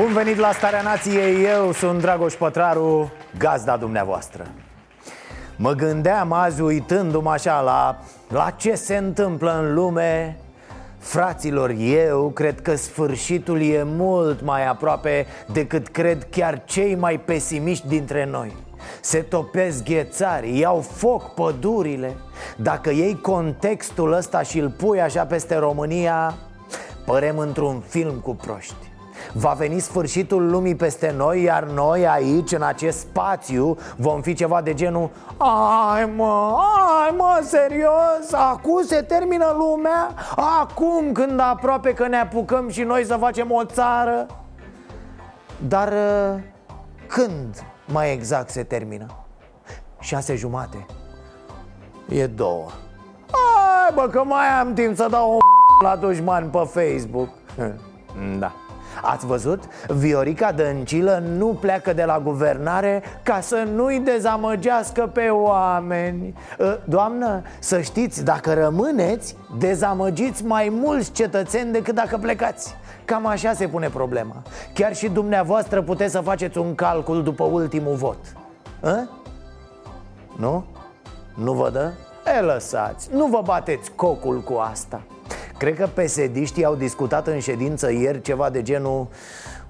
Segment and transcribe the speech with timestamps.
[0.00, 4.46] Bun venit la Starea Nației, eu sunt Dragoș Pătraru, gazda dumneavoastră.
[5.56, 10.36] Mă gândeam azi uitându-mă așa la, la ce se întâmplă în lume
[10.98, 17.88] Fraților, eu cred că sfârșitul e mult mai aproape decât cred chiar cei mai pesimiști
[17.88, 18.56] dintre noi.
[19.00, 22.16] Se topesc ghețarii, iau foc pădurile.
[22.56, 26.34] Dacă iei contextul ăsta și îl pui așa peste România
[27.04, 28.89] Părem într-un film cu proști
[29.32, 34.60] Va veni sfârșitul lumii peste noi Iar noi aici, în acest spațiu Vom fi ceva
[34.60, 36.56] de genul Ai mă,
[37.04, 38.32] ai mă, serios?
[38.32, 40.14] Acum se termină lumea?
[40.60, 44.26] Acum când aproape că ne apucăm și noi să facem o țară?
[45.68, 46.42] Dar uh,
[47.06, 49.06] când mai exact se termină?
[49.98, 50.86] Șase jumate
[52.08, 52.66] E două
[53.30, 55.38] Hai bă că mai am timp să dau o
[55.86, 57.28] la dușman pe Facebook
[58.38, 58.52] Da
[59.02, 59.62] Ați văzut?
[59.88, 67.42] Viorica Dăncilă nu pleacă de la guvernare ca să nu-i dezamăgească pe oameni Ă, Doamnă,
[67.58, 73.88] să știți, dacă rămâneți, dezamăgiți mai mulți cetățeni decât dacă plecați Cam așa se pune
[73.88, 74.42] problema
[74.74, 78.18] Chiar și dumneavoastră puteți să faceți un calcul după ultimul vot
[78.82, 79.08] Ă?
[80.36, 80.64] Nu?
[81.34, 81.90] Nu vă dă?
[82.36, 85.00] E, lăsați, nu vă bateți cocul cu asta
[85.60, 89.06] Cred că psd au discutat în ședință ieri ceva de genul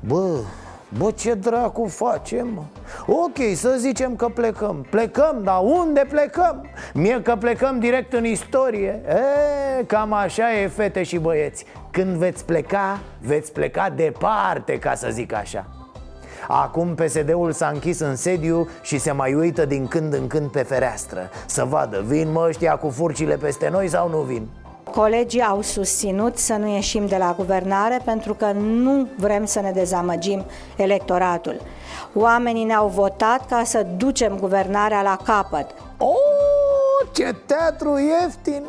[0.00, 0.38] Bă,
[0.98, 2.48] bă, ce dracu facem?
[2.54, 2.62] mă?
[3.06, 6.66] Ok, să zicem că plecăm Plecăm, dar unde plecăm?
[6.94, 12.44] Mie că plecăm direct în istorie e, Cam așa e, fete și băieți Când veți
[12.44, 15.66] pleca, veți pleca departe, ca să zic așa
[16.48, 20.62] Acum PSD-ul s-a închis în sediu și se mai uită din când în când pe
[20.62, 24.48] fereastră Să vadă, vin mă ăștia cu furcile peste noi sau nu vin?
[24.94, 29.70] Colegii au susținut să nu ieșim de la guvernare pentru că nu vrem să ne
[29.70, 30.44] dezamăgim
[30.76, 31.60] electoratul.
[32.14, 35.70] Oamenii ne-au votat ca să ducem guvernarea la capăt.
[35.98, 38.64] Oh, ce teatru ieftin!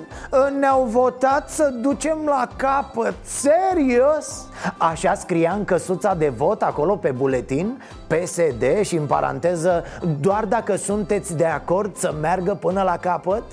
[0.60, 4.46] Ne-au votat să ducem la capăt, serios?
[4.78, 9.84] Așa scria în căsuța de vot acolo pe buletin PSD și în paranteză
[10.20, 13.44] Doar dacă sunteți de acord să meargă până la capăt?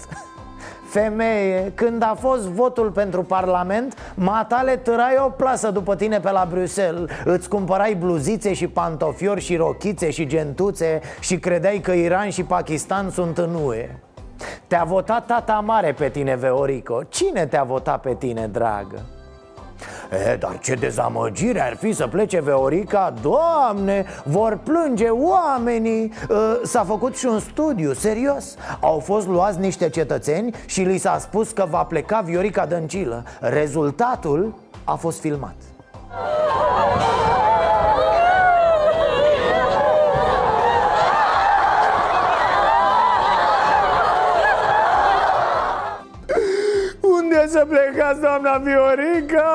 [0.88, 6.46] Femeie, când a fost votul pentru parlament Matale târai o plasă după tine pe la
[6.50, 7.10] Bruxelles.
[7.24, 13.10] Îți cumpărai bluzițe și pantofiori și rochițe și gentuțe Și credeai că Iran și Pakistan
[13.10, 13.88] sunt în UE.
[14.66, 17.02] Te-a votat tata mare pe tine, Veorico.
[17.02, 19.17] Cine te-a votat pe tine, dragă?
[20.30, 23.14] E, dar ce dezamăgire ar fi să plece Veorica.
[23.22, 26.02] Doamne, vor plânge oamenii.
[26.02, 28.54] E, S-a făcut și un studiu, serios.
[28.80, 33.24] Au fost luați niște cetățeni și li s-a spus că va pleca Viorica Dăncilă.
[33.40, 35.54] Rezultatul a fost filmat
[47.48, 49.50] să plecați, doamna Viorica?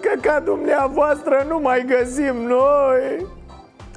[0.00, 3.26] Că ca dumneavoastră nu mai găsim noi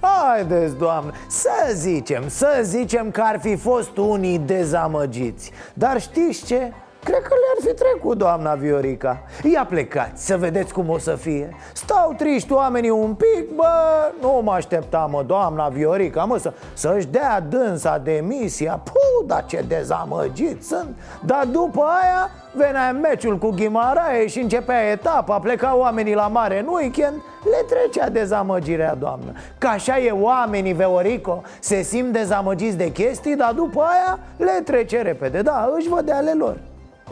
[0.01, 6.71] Haideți, doamnă, să zicem, să zicem că ar fi fost unii dezamăgiți Dar știți ce?
[7.07, 9.23] Cred că le-ar fi trecut, doamna Viorica.
[9.53, 11.55] Ia plecați, să vedeți cum o să fie.
[11.73, 13.67] Stau triști oamenii un pic, bă
[14.21, 18.81] Nu mă așteptam, mă, doamna Viorica Mă, să, să-și dea dânsa demisia.
[18.83, 20.97] Puh, dar ce dezamăgit sunt.
[21.25, 26.67] Dar după aia venea meciul cu Ghimarae și începea etapa Plecau oamenii la mare în
[26.67, 29.31] weekend Le trecea dezamăgirea, doamnă.
[29.57, 35.01] Că așa e oamenii, Veorico Se simt dezamăgiți de chestii, dar după aia le trece
[35.01, 35.41] repede.
[35.41, 36.57] Da, își văd de ale lor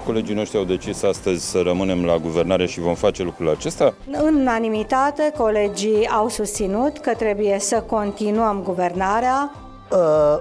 [0.03, 3.93] Colegii noștri au decis astăzi să rămânem la guvernare și vom face lucrul acesta.
[4.11, 9.51] În unanimitate, colegii au susținut că trebuie să continuăm guvernarea.
[9.91, 9.99] Uh,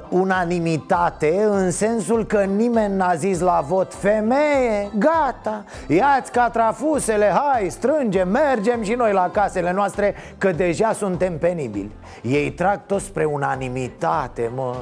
[0.08, 8.28] unanimitate în sensul că nimeni n-a zis la vot Femeie, gata, ia-ți catrafusele, hai, strângem,
[8.28, 11.90] mergem și noi la casele noastre Că deja suntem penibili.
[12.22, 14.74] Ei trag toți spre unanimitate, mă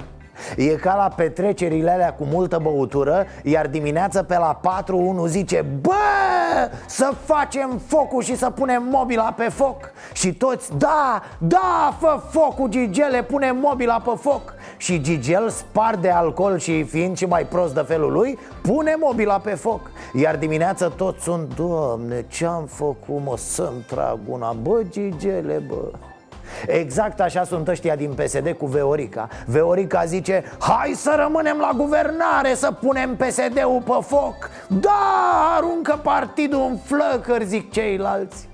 [0.57, 5.65] E ca la petrecerile alea cu multă băutură Iar dimineața pe la 4 unul zice
[5.81, 5.93] Bă,
[6.87, 9.91] să facem focul și să punem mobila pe foc.
[10.13, 14.55] Și toți, da, da, fă focul Gigele, punem mobila pe foc.
[14.77, 19.39] Și Gigel, spar de alcool și fiind și mai prost de felul lui Pune mobila
[19.39, 19.91] pe foc.
[20.13, 24.53] Iar dimineața toți sunt, Doamne, ce-am făcut, mă, să-mi trag una.
[24.53, 25.91] Bă, Gigele, bă
[26.67, 29.29] Exact așa sunt ăștia din PSD cu Veorica.
[29.47, 34.51] Veorica zice Hai să rămânem la guvernare Să punem PSD-ul pe foc.
[34.69, 35.01] Da,
[35.57, 38.51] aruncă partidul în flăcări Zic ceilalți.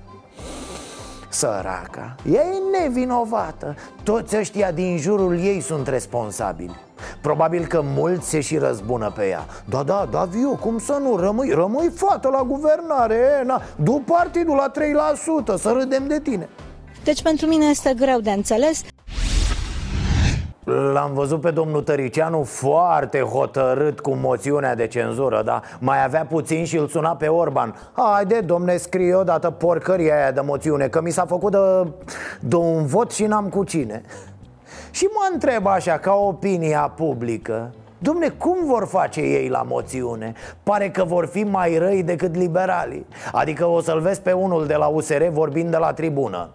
[1.29, 3.75] Săraca, ea e nevinovată.
[4.03, 6.75] Toți ăștia din jurul ei sunt responsabili.
[7.21, 9.45] Probabil că mulți se și răzbună pe ea.
[9.65, 14.55] Da, da, da, viu, cum să nu, rămâi, rămâi fată la guvernare na, Du partidul
[14.55, 14.71] la
[15.55, 16.49] 3% să râdem de tine
[17.03, 18.83] deci pentru mine este greu de înțeles.
[20.93, 25.61] L-am văzut pe domnul Tăricianu foarte hotărât cu moțiunea de cenzură, da?
[25.79, 30.41] Mai avea puțin și îl suna pe Orban Haide, domne, scrie odată porcăria aia de
[30.41, 31.57] moțiune Că mi s-a făcut de,
[32.39, 34.01] de un vot și n-am cu cine
[34.91, 40.33] Și mă întreb așa, ca opinia publică Domne, cum vor face ei la moțiune?
[40.63, 43.05] Pare că vor fi mai răi decât liberalii.
[43.31, 46.49] Adică o să-l vezi pe unul de la USR vorbind de la tribună.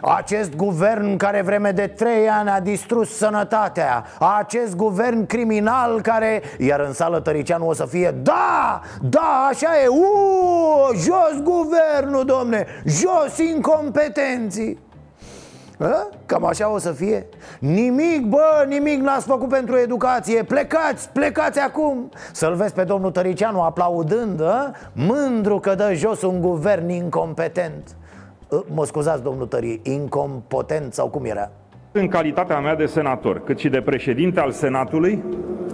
[0.00, 4.04] Acest guvern care vreme de trei ani a distrus sănătatea.
[4.38, 6.42] Acest guvern criminal care...
[6.58, 12.66] Iar în sală Tăricianu o să fie Da, da, așa e Uuu, jos guvernul, domne
[12.84, 14.78] Jos incompetenții
[15.80, 16.08] A?
[16.26, 17.26] Cam așa o să fie
[17.58, 23.62] Nimic, bă, nimic n-ați făcut pentru educație Plecați, plecați acum Să-l vezi pe domnul Tăricianu
[23.62, 24.70] aplaudând a?
[24.92, 27.96] Mândru că dă jos un guvern incompetent
[28.52, 31.50] Ă, mă scuzați, domnul Tărie, incompetent sau cum era?
[31.92, 35.22] În calitatea mea de senator, cât și de președinte al Senatului,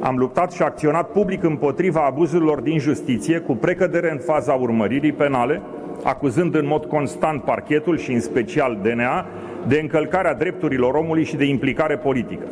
[0.06, 5.62] am luptat și acționat public împotriva abuzurilor din justiție, cu precădere în faza urmăririi penale,
[6.04, 9.26] acuzând în mod constant parchetul și în special DNA
[9.66, 12.44] de încălcarea drepturilor omului și de implicare politică.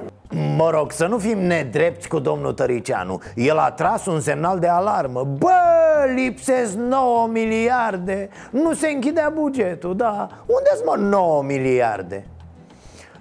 [0.56, 4.66] Mă rog, să nu fim nedrepti cu domnul Tăricianu El a tras un semnal de
[4.66, 5.50] alarmă Bă,
[6.14, 12.26] lipsesc 9 miliarde Nu se închidea bugetul, da Unde-s mă 9 miliarde?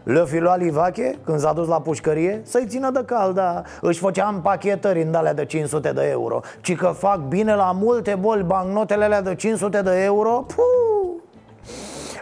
[0.03, 4.27] Le fi luat Livache când s-a dus la pușcărie Să-i țină de calda Își făcea
[4.27, 9.03] împachetări în alea de 500 de euro Ci că fac bine la multe boli bancnotele
[9.03, 10.63] alea de 500 de euro Puh!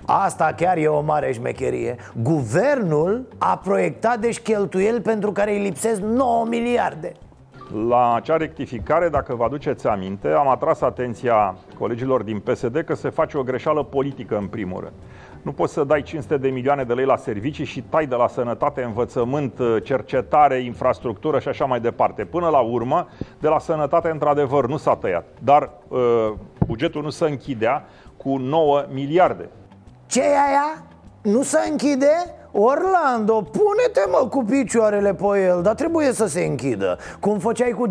[0.06, 6.02] Asta chiar e o mare șmecherie Guvernul a proiectat deci cheltuieli pentru care îi lipsesc
[6.02, 7.12] 9 miliarde
[7.88, 13.10] la acea rectificare, dacă vă aduceți aminte, am atras atenția colegilor din PSD că se
[13.10, 14.94] face o greșeală politică în primul rând.
[15.42, 18.28] Nu poți să dai 500 de milioane de lei la servicii și tai de la
[18.28, 19.54] sănătate, învățământ,
[19.84, 22.26] cercetare, infrastructură și așa mai departe.
[22.26, 23.08] Până la urmă,
[23.40, 25.28] de la sănătate, într-adevăr, nu s-a tăiat.
[25.44, 26.00] Dar uh,
[26.66, 27.86] bugetul nu se închidea
[28.18, 29.50] cu 9 miliarde
[30.12, 30.84] ce e aia?
[31.22, 32.12] Nu se închide?
[32.52, 36.98] Orlando, pune-te mă cu picioarele pe el Dar trebuie să se închidă.
[37.20, 37.88] Cum făceai cu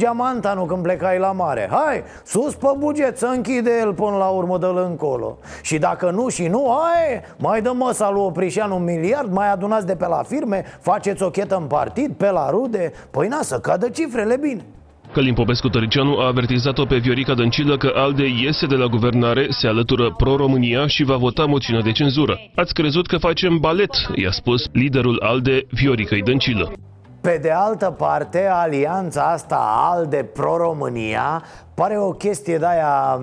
[0.54, 1.68] nu când plecai la mare.
[1.70, 5.38] Hai, sus pe buget, să închide el până la urmă de încolo.
[5.62, 9.86] Și dacă nu și nu, hai, mai dă măsa lui Oprișan un miliard Mai adunați
[9.86, 12.92] de pe la firme, faceți o chetă în partid, pe la rude.
[13.10, 14.64] Păi na, să cadă cifrele bine
[15.12, 19.66] Călim Popescu Tăricianu a avertizat-o pe Viorica Dăncilă că ALDE iese de la guvernare, se
[19.66, 22.38] alătură pro-România și va vota moțiunea de cenzură.
[22.54, 26.72] Ați crezut că facem balet, i-a spus liderul ALDE Viorica Dăncilă.
[27.20, 31.42] Pe de altă parte, alianța asta ALDE Pro-România
[31.74, 33.20] pare o chestie de aia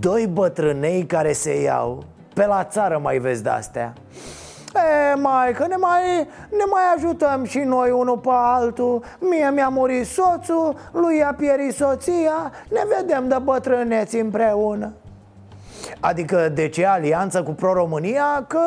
[0.00, 3.92] Doi bătrânei care se iau Pe la țară mai vezi de-astea
[4.74, 6.00] E, mai, că ne mai,
[6.50, 9.04] ne mai ajutăm și noi unul pe altul.
[9.18, 12.52] Mie mi-a murit soțul, lui a pierit soția.
[12.70, 14.92] Ne vedem de bătrâneți împreună.
[16.00, 18.44] Adică de ce alianță cu Pro-România?
[18.46, 18.60] Că,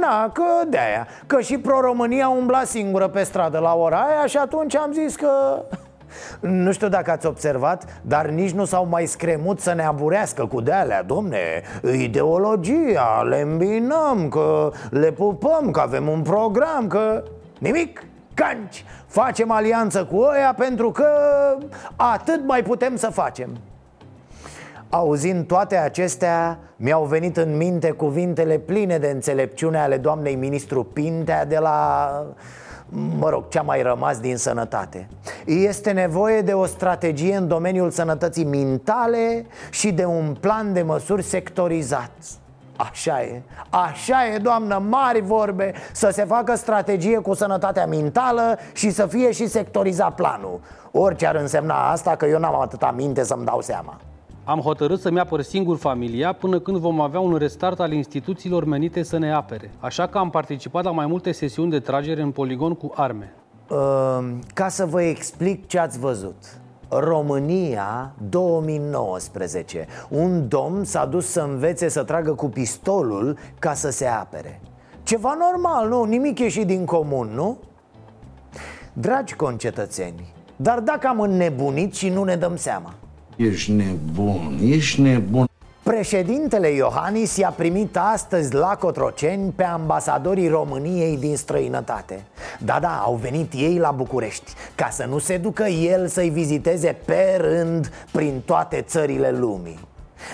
[0.00, 1.06] na, că de-aia.
[1.26, 5.62] Că și Pro-România umbla singură pe stradă la ora aia Și atunci am zis că
[6.40, 10.60] nu știu dacă ați observat, dar nici nu s-au mai scremut să ne aburească cu
[10.60, 11.38] de-alea Domne,
[11.98, 17.22] ideologia, le îmbinăm, că le pupăm, că avem un program, că...
[17.58, 18.02] Nimic,
[18.34, 21.06] canci Facem alianță cu ăia pentru că
[21.96, 23.58] atât mai putem să facem.
[24.88, 31.44] Auzind toate acestea, mi-au venit în minte cuvintele pline de înțelepciune ale doamnei ministru Pintea
[31.44, 32.10] de la
[33.18, 35.08] mă rog, ce-a mai rămas din sănătate
[35.48, 41.22] Este nevoie de o strategie în domeniul sănătății mintale și de un plan de măsuri
[41.22, 42.10] sectorizat
[42.76, 45.72] Așa e, așa e, doamnă, mari vorbe.
[45.92, 50.60] Să se facă strategie cu sănătatea mentală și să fie și sectorizat planul.
[50.90, 54.00] Orice ar însemna asta, că eu n-am atâta minte să-mi dau seama.
[54.44, 59.02] Am hotărât să-mi apăr singur familia până când vom avea un restart al instituțiilor menite
[59.02, 59.70] să ne apere.
[59.80, 63.32] Așa că am participat la mai multe sesiuni de tragere în poligon cu arme.
[63.68, 71.40] Uh, Ca să vă explic ce ați văzut România 2019 Un domn s-a dus să
[71.40, 74.60] învețe să tragă cu pistolul ca să se apere
[75.02, 76.04] Ceva normal, nu?
[76.04, 77.58] Nimic ieșit din comun, nu?
[78.92, 82.94] Dragi concetățeni, dar dacă am înnebunit și nu ne dăm seama
[83.38, 85.47] Ești nebun, ești nebun.
[85.88, 92.24] Președintele Iohannis i-a primit astăzi la Cotroceni pe ambasadorii României din străinătate.
[92.58, 96.96] Da, da, au venit ei la București Ca să nu se ducă el să-i viziteze
[97.04, 99.78] pe rând prin toate țările lumii.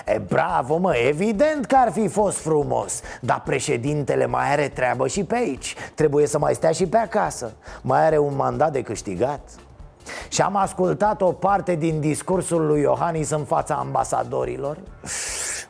[0.05, 5.23] E, bravo mă, evident că ar fi fost frumos Dar președintele mai are treabă și
[5.23, 5.75] pe aici.
[5.93, 7.53] Trebuie să mai stea și pe acasă.
[7.81, 9.41] Mai are un mandat de câștigat
[10.29, 14.77] și am ascultat o parte din discursul lui Iohannis în fața ambasadorilor.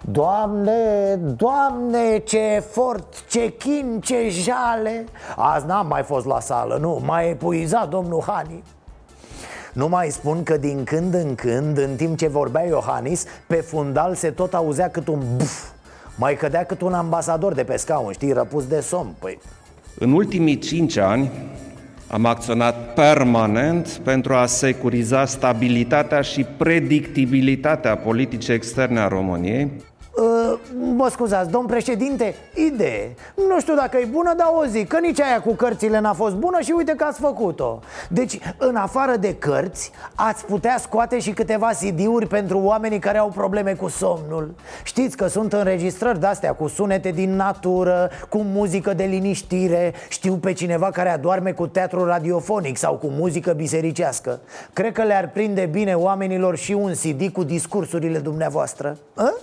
[0.01, 5.06] Doamne, Doamne, ce efort, ce chin, ce jale!
[5.36, 8.63] Azi n-am mai fost la sală, nu, m-a epuizat domnul Hani.
[9.74, 14.15] Nu mai spun că din când în când, în timp ce vorbea Iohannis, pe fundal
[14.15, 15.70] se tot auzea cât un buf.
[16.18, 19.39] Mai cădea cât un ambasador de pe scaun, știi, răpus de somn Păi,
[20.00, 21.32] În ultimii cinci ani
[22.08, 29.72] am acționat permanent pentru a securiza stabilitatea și predictibilitatea politicii externe a României,
[30.16, 30.60] Uh,
[30.96, 33.16] mă scuzați, domn președinte, idee.
[33.48, 36.36] Nu știu dacă e bună, dar o zic Că nici aia cu cărțile n-a fost
[36.36, 37.80] bună și uite că ați făcut-o.
[38.10, 43.28] Deci, în afară de cărți, ați putea scoate și câteva CD-uri pentru oamenii care au
[43.30, 44.56] probleme cu somnul.
[44.84, 49.94] Știți că sunt înregistrări de-astea cu sunete din natură, cu muzică de liniștire.
[50.10, 54.40] Știu pe cineva care adorme cu teatru radiofonic sau cu muzică bisericească.
[54.74, 58.98] Cred că le-ar prinde bine oamenilor și un CD cu discursurile dumneavoastră.
[59.14, 59.34] A?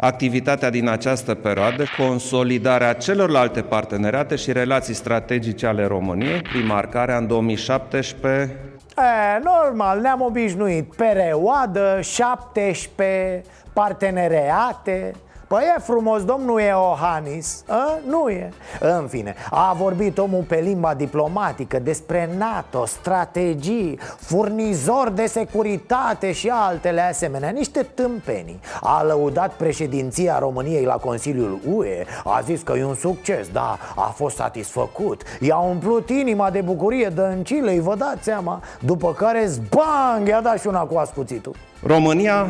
[0.00, 7.26] Activitatea din această perioadă, consolidarea celorlalte parteneriate și relații strategice ale României, prin marcarea în
[7.26, 8.56] 2017
[8.98, 10.94] E, normal, ne-am obișnuit.
[10.94, 15.12] Perioadă, 17, parteneriate
[15.48, 17.98] Păi e frumos, domnul Iohannis a?
[18.06, 18.52] Nu e.
[18.80, 26.48] În fine, a vorbit omul pe limba diplomatică Despre NATO, strategii, furnizor de securitate și
[26.48, 27.48] altele asemenea.
[27.50, 28.60] Niște tâmpenii.
[28.80, 34.12] A lăudat președinția României la Consiliul UE A zis că e un succes, da, a
[34.14, 35.22] fost satisfăcut.
[35.40, 38.62] I-a umplut inima de bucurie dăncilei, vă dați seama.
[38.80, 41.54] După care, zbang, i-a dat și una cu ascuțitul.
[41.82, 42.46] România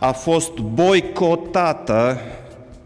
[0.00, 2.18] a fost boicotată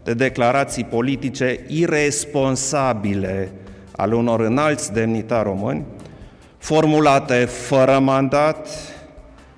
[0.03, 3.51] de declarații politice irresponsabile
[3.95, 5.85] ale unor înalți demnitari români,
[6.57, 8.67] formulate fără mandat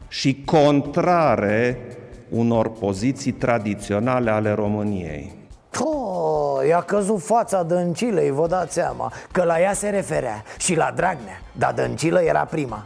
[0.07, 1.79] și contrare
[2.29, 5.35] unor poziții tradiționale ale României.
[5.79, 10.93] Oh, i-a căzut fața dăncilei, vă dați seama Că la ea se referea și la
[10.95, 12.85] Dragnea Dar dăncilă era prima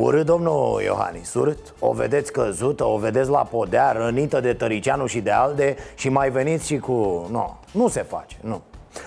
[0.00, 5.20] Urât, domnul Iohannis, urât O vedeți căzută, o vedeți la podea, rănită de Tăricianu și
[5.20, 6.92] de Alde Și mai veniți și cu...
[7.30, 8.60] Nu, nu se face, nu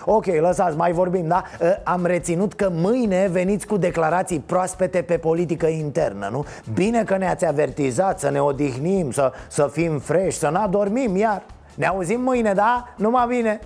[0.05, 1.43] Ok, lăsați, mai vorbim, da?
[1.83, 6.45] Am reținut că mâine veniți cu declarații proaspete pe politică internă, nu?
[6.73, 11.43] Bine că ne-ați avertizat să ne odihnim, să, să fim freși, să n-adormim iar
[11.75, 12.87] Ne auzim mâine, da?
[12.95, 13.59] Numai bine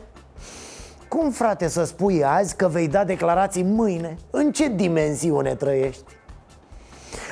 [1.08, 4.18] Cum, frate, să spui azi că vei da declarații mâine?
[4.30, 6.15] În ce dimensiune trăiești?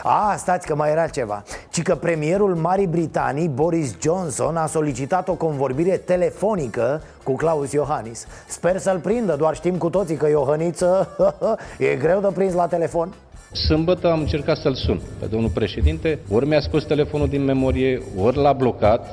[0.06, 1.44] A, stați că mai era ceva.
[1.72, 8.28] Ci că premierul Marii Britanii, Boris Johnson A solicitat o convorbire telefonică cu Claus Iohannis.
[8.48, 11.10] Sper să-l prindă, doar știm cu toții că Iohăniță
[11.92, 13.14] e greu de prins la telefon.
[13.52, 18.38] Sâmbătă am încercat să-l sun pe domnul președinte, ori mi-a scos telefonul din memorie, ori
[18.38, 19.08] l-a blocat,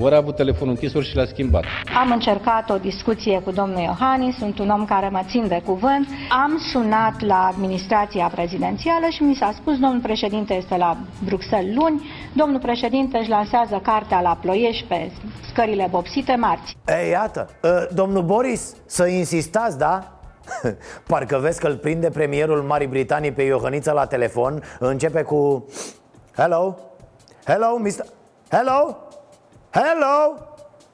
[0.00, 1.64] ori a avut telefonul închis, ori și l-a schimbat.
[2.00, 6.08] Am încercat o discuție cu domnul Iohannis, sunt un om care mă țin de cuvânt.
[6.42, 12.10] Am sunat la administrația prezidențială și mi s-a spus, domnul președinte este la Bruxelles luni,
[12.32, 15.10] domnul președinte își lansează cartea la Ploiești pe
[15.50, 16.76] scările vopsite marți.
[16.86, 20.12] Ei, iată, uh, domnul Boris, să insistați, da?
[21.08, 25.66] Parcă vezi că îl prinde premierul Marii Britanii pe Iohăniță la telefon Începe cu
[26.36, 26.78] Hello?
[27.44, 28.04] Hello, Mr.
[28.50, 29.07] Hello?
[29.78, 30.34] Hello?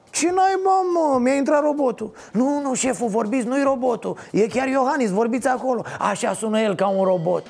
[0.09, 5.09] Ce n-ai, mă, mi-a intrat robotul Nu, nu, șeful, vorbiți, nu-i robotul E chiar Iohannis,
[5.09, 7.43] vorbiți acolo Așa sună el ca un robot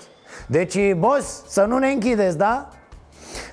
[0.47, 2.69] Deci, boss, să nu ne închideți, da?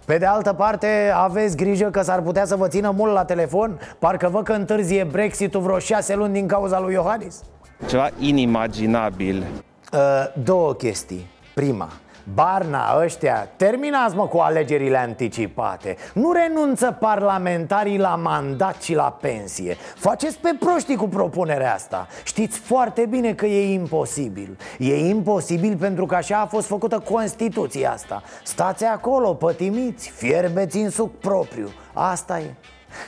[0.04, 3.80] Pe de altă parte, aveți grijă că s-ar putea să vă țină mult la telefon
[3.98, 7.40] Parcă văd că întârzie Brexit-ul vreo șase luni din cauza lui Iohannis
[7.88, 9.44] Ceva inimaginabil.
[9.92, 9.98] Uh,
[10.44, 11.26] două chestii.
[11.54, 11.88] Prima,
[12.34, 15.96] Barna, ăștia, terminați mă cu alegerile anticipate.
[16.14, 19.76] Nu renunță parlamentarii la mandat și la pensie.
[19.94, 22.06] Faceți pe proștii cu propunerea asta.
[22.24, 24.58] Știți foarte bine că e imposibil.
[24.78, 28.22] E imposibil pentru că așa a fost făcută Constituția asta.
[28.42, 31.68] Stați acolo, pătimiți, fierbeți în suc propriu.
[31.92, 32.54] Asta e.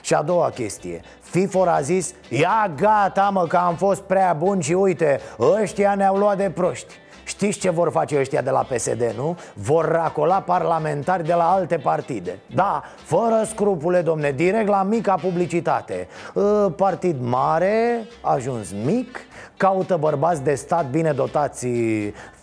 [0.01, 1.01] Și a doua chestie.
[1.21, 6.17] FIFOR a zis Ia gata mă că am fost prea buni și uite Ăștia ne-au
[6.17, 6.95] luat de proști
[7.35, 9.37] Știți ce vor face ăștia de la PSD, nu?
[9.55, 12.39] Vor racola parlamentari de la alte partide.
[12.55, 16.09] Da, fără scrupule, domne, direct la mica publicitate.
[16.37, 19.19] Ă, Partid mare, ajuns mic
[19.57, 21.67] Caută bărbați de stat bine dotați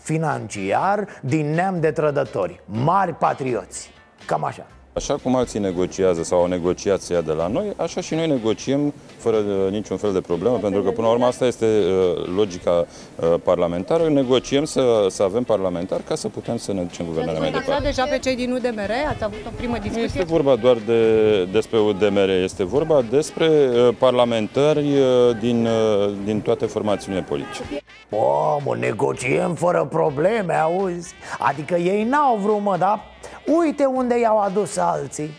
[0.02, 2.62] financiar Din neam de trădători.
[2.66, 3.92] Mari patrioți.
[4.26, 8.02] Cam așa Așa cum alții negociază sau au negociat să ia de la noi, așa
[8.02, 11.46] și noi negociem fără uh, niciun fel de problemă, pentru că până la urmă asta
[11.46, 14.10] este uh, logica uh, parlamentară.
[14.10, 17.84] Negociem să, să avem parlamentari ca să putem să ne ducem guvernarea mai Ați departe.
[17.84, 18.92] deja pe cei din UDMR?
[19.10, 20.04] Ați avut o primă Nu discuție?
[20.04, 26.42] este vorba doar de, despre UDMR, este vorba despre uh, parlamentari uh, din, uh, din
[26.42, 27.62] toate formațiunile politice.
[28.10, 31.14] Mamă, negociem fără probleme, auzi?
[31.40, 33.10] Adică ei n-au vrut, mă, dar
[33.46, 35.30] uite unde i-au adus alții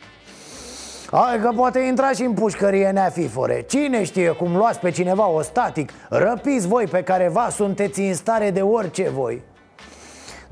[1.10, 5.92] Hai că poate intra și în pușcărie neafifore Cine știe cum luați pe cineva ostatic
[6.08, 9.42] Răpiți voi pe careva, sunteți în stare de orice voi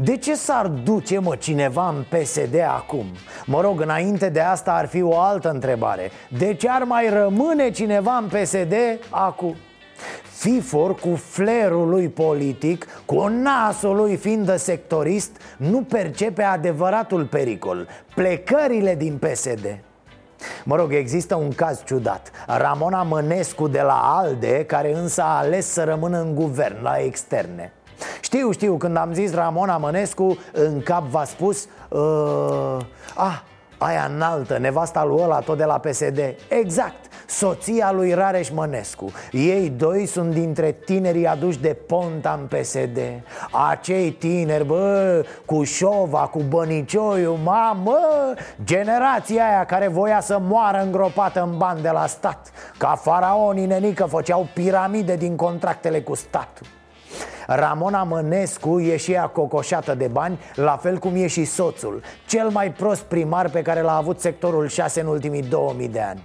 [0.03, 3.05] de ce s-ar duce, mă, cineva în PSD acum?
[3.47, 7.71] Mă rog, înainte de asta ar fi o altă întrebare De ce ar mai rămâne
[7.71, 8.75] cineva în PSD
[9.11, 9.57] acum?
[10.23, 17.89] FIFOR cu flerul lui politic, cu nasul lui fiind de sectorist Nu percepe adevăratul pericol
[18.15, 19.79] Plecările din PSD
[20.65, 22.31] Mă rog, există un caz ciudat.
[22.47, 27.73] Ramona Mănescu de la ALDE Care însă a ales să rămână în guvern, la externe.
[28.21, 32.77] Știu, știu, când am zis Ramona Mănescu În cap v-a spus uh,
[33.17, 33.41] Ah,
[33.79, 39.13] aia înaltă, nevasta lui ăla tot de la PSD Exact, soția lui Rareș Mănescu.
[39.33, 42.99] Ei doi sunt dintre tinerii aduși de Ponta în PSD
[43.71, 47.99] Acei tineri, bă, cu șova, cu bănicioiu, mamă!
[48.65, 52.53] Generația aia care voia să moară îngropată în bani de la stat.
[52.79, 56.67] Ca faraonii nenică făceau piramide din contractele cu statul.
[57.47, 62.49] Ramona Mănescu e și ea cocoșată de bani, la fel cum e și soțul Cel
[62.49, 66.23] mai prost primar pe care l-a avut sectorul 6 în ultimii 2000 de ani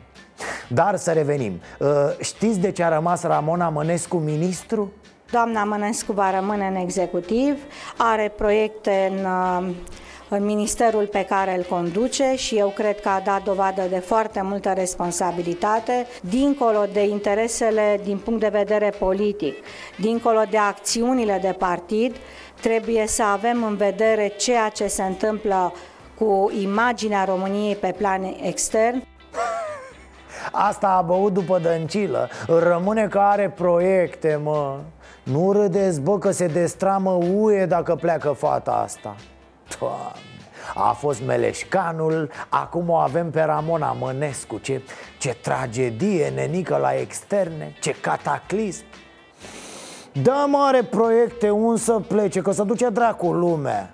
[0.67, 1.87] Dar să revenim Uh,
[2.19, 4.91] Știți de ce a rămas Ramona Mănescu ministru?
[5.31, 7.57] Doamna Mănescu va rămâne în executiv,
[7.97, 9.75] are proiecte în, uh,
[10.29, 14.41] în ministerul pe care îl conduce și eu cred că a dat dovadă de foarte
[14.41, 19.55] multă responsabilitate, dincolo de interesele din punct de vedere politic,
[19.99, 22.15] dincolo de acțiunile de partid,
[22.61, 25.73] trebuie să avem în vedere ceea ce se întâmplă
[26.17, 29.03] cu imaginea României pe plan extern,
[30.51, 32.29] Asta a băut după dăncilă.
[32.47, 34.77] Rămâne că are proiecte, mă.
[35.23, 39.15] Nu râdeți, bă, că se destramă UE dacă pleacă fata asta.
[39.79, 40.35] Doamne
[40.73, 44.81] a fost Meleșcanul, acum o avem pe Ramona Mănescu Ce,
[45.19, 48.83] ce tragedie, nenică la externe, ce cataclism.
[50.21, 53.93] Da, mare proiecte, un să plece, că să duce dracu lumea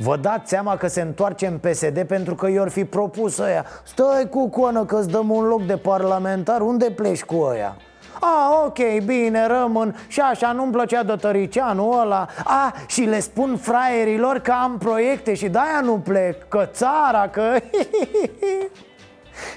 [0.00, 3.64] Vă dați seama că se întoarce în PSD pentru că i-or fi propus ăia.
[3.82, 7.76] Stai cu coană că îți dăm un loc de parlamentar, unde pleci cu ăia?
[8.20, 9.96] A, ok, bine, rămân.
[10.06, 12.26] Și așa nu-mi plăcea de Tăricianu ăla.
[12.44, 17.42] A, și le spun fraierilor că am proiecte și de-aia nu plec Că țara, că...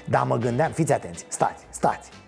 [0.04, 2.21] Da, mă gândeam, fiți atenți, stați, stați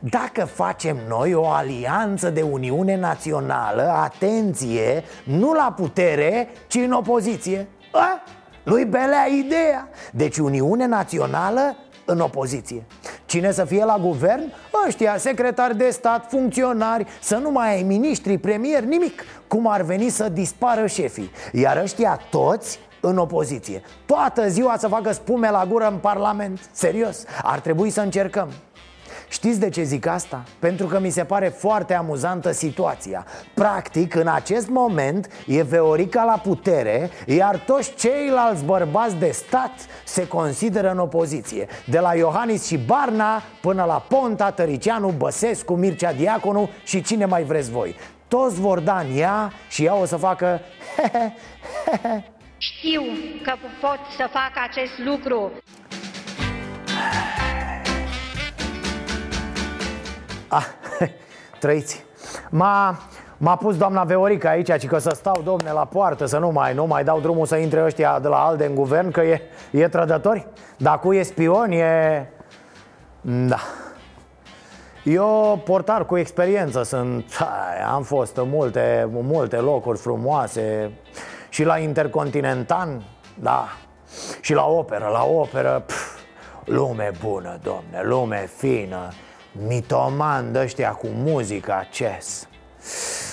[0.00, 7.68] dacă facem noi o alianță de Uniune Națională, atenție, nu la putere, ci în opoziție.
[7.92, 8.22] A?
[8.62, 9.88] Nu-i belea ideea.
[10.12, 12.84] Deci Uniune Națională în opoziție.
[13.26, 14.52] Cine să fie la guvern?
[14.86, 19.22] Ăștia, secretari de stat, funcționari Să nu mai ai miniștri, premieri, nimic.
[19.46, 21.30] Cum ar veni să dispară șefii?
[21.52, 23.82] Iar ăștia toți în opoziție.
[24.06, 26.68] Toată ziua să facă spume la gură în parlament.
[26.72, 28.48] Serios, ar trebui să încercăm
[29.34, 30.42] Știți de ce zic asta?
[30.58, 36.38] Pentru că mi se pare foarte amuzantă situația Practic, în acest moment, e Veorica la
[36.38, 39.72] putere Iar toți ceilalți bărbați de stat
[40.04, 46.12] se consideră în opoziție De la Iohannis și Barna până la Ponta, Tăricianu, Băsescu, Mircea
[46.12, 47.96] Diaconu și cine mai vreți voi
[48.28, 50.60] Toți vor da în ea și ea o să facă
[52.58, 53.02] Știu
[53.42, 55.52] că pot să fac acest lucru.
[60.54, 60.66] Ah,
[61.60, 62.04] trăiți.
[62.50, 62.98] M-a,
[63.36, 66.74] m-a pus doamna Veorica aici ci că să stau, domne, la poartă Să nu mai,
[66.74, 69.88] nu mai dau drumul să intre ăștia de la ALDE în guvern Că e, e
[69.88, 70.46] trădători?
[70.76, 72.26] Dacă e spion, e...
[73.20, 73.58] Da.
[75.04, 77.24] Eu, portar cu experiență, sunt,
[77.94, 80.90] am fost în multe, multe locuri frumoase.
[81.48, 83.02] Și la Intercontinental,
[83.34, 83.68] da.
[84.40, 86.18] Și la operă, la operă, pf,
[86.64, 89.08] lume bună, domne, lume fină
[89.66, 92.48] Mitoman de ăștia cu muzica, ces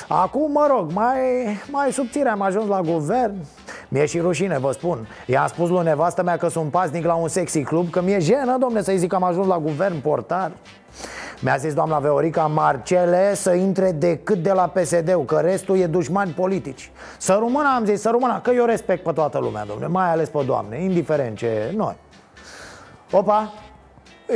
[0.07, 1.17] Acum, mă rog, mai,
[1.69, 3.35] mai subțire am ajuns la guvern.
[3.87, 5.07] Mi-e și rușine, vă spun.
[5.25, 8.57] I-am spus lui nevastă mea că sunt pasnic la un sexy club Că mi-e jenă,
[8.59, 10.51] domne, să-i zic că am ajuns la guvern portar.
[11.39, 16.31] Mi-a zis doamna Veorica Marcele să intre decât de la PSD-ul Că restul e dușmani
[16.31, 16.91] politici.
[17.17, 20.29] Să rămână, am zis, să rămână Că eu respect pe toată lumea, domne Mai ales
[20.29, 21.95] pe doamne, indiferent ce noi.
[23.11, 23.53] Opa,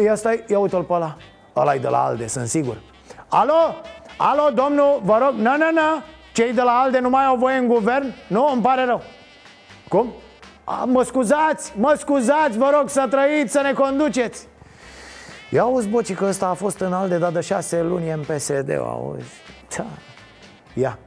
[0.04, 1.18] ia stai, ia uite-l pe ăla
[1.56, 2.78] ăla e de la ALDE, sunt sigur
[3.28, 3.76] Alo?
[4.18, 7.58] Alo, domnul, vă rog, nu, nu, nu Cei de la ALDE nu mai au voie
[7.58, 8.14] în guvern?
[8.28, 9.02] Nu, îmi pare rău
[9.88, 10.14] Cum?
[10.64, 14.48] A, mă scuzați, mă scuzați, vă rog să trăiți, să ne conduceți
[15.50, 18.70] Ia auzi, boci, că ăsta a fost în ALDE, dar de șase luni în PSD,
[18.80, 19.32] auzi
[19.78, 19.86] da.
[20.74, 20.98] Ia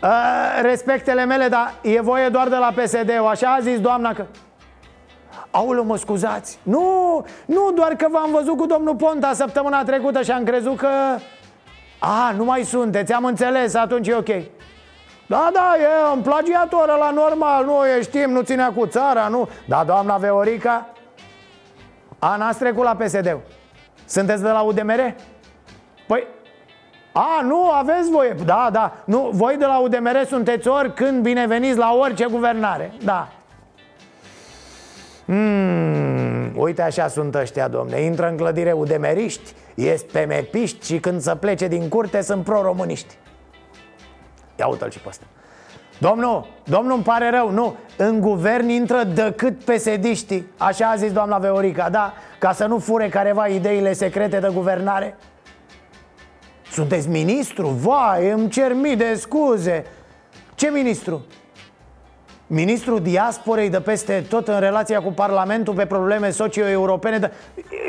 [0.00, 4.26] a, Respectele mele, dar e voie doar de la PSD, așa a zis doamna că
[5.50, 6.58] Aulă, mă scuzați.
[6.62, 10.88] Nu, nu, doar că v-am văzut cu domnul Ponta săptămâna trecută și am crezut că...
[11.98, 14.28] A, nu mai sunteți, am înțeles, atunci e ok.
[15.26, 19.48] Da, da, e un plagiator la normal, nu e, știm, nu ținea cu țara, nu.
[19.68, 20.86] Da, doamna Veorica
[22.18, 23.38] A, n-ați trecut la PSD
[24.06, 25.14] Sunteți de la UDMR?
[26.06, 26.26] Păi,
[27.12, 28.36] a, nu, aveți voie.
[28.44, 32.92] Da, da, nu, voi de la UDMR sunteți oricând bineveniți la orice guvernare.
[33.04, 33.28] Da,
[35.26, 38.00] Hmm, uite așa sunt ăștia, domne.
[38.00, 43.14] Intră în clădire udemeriști, ies mepiști și când să plece din curte sunt pro-româniști.
[44.58, 45.24] Ia uite-l și pe ăsta.
[45.98, 47.76] Domnul, domnul îmi pare rău, nu?
[47.96, 50.46] În guvern intră decât pesediștii.
[50.56, 52.12] Așa a zis doamna Veorica, da?
[52.38, 55.16] Ca să nu fure careva ideile secrete de guvernare.
[56.70, 57.66] Sunteți ministru?
[57.68, 59.84] Vai, îmi cer mii de scuze.
[60.54, 61.24] Ce ministru?
[62.46, 67.30] Ministrul diasporei de peste tot în relația cu Parlamentul pe probleme socio-europene de...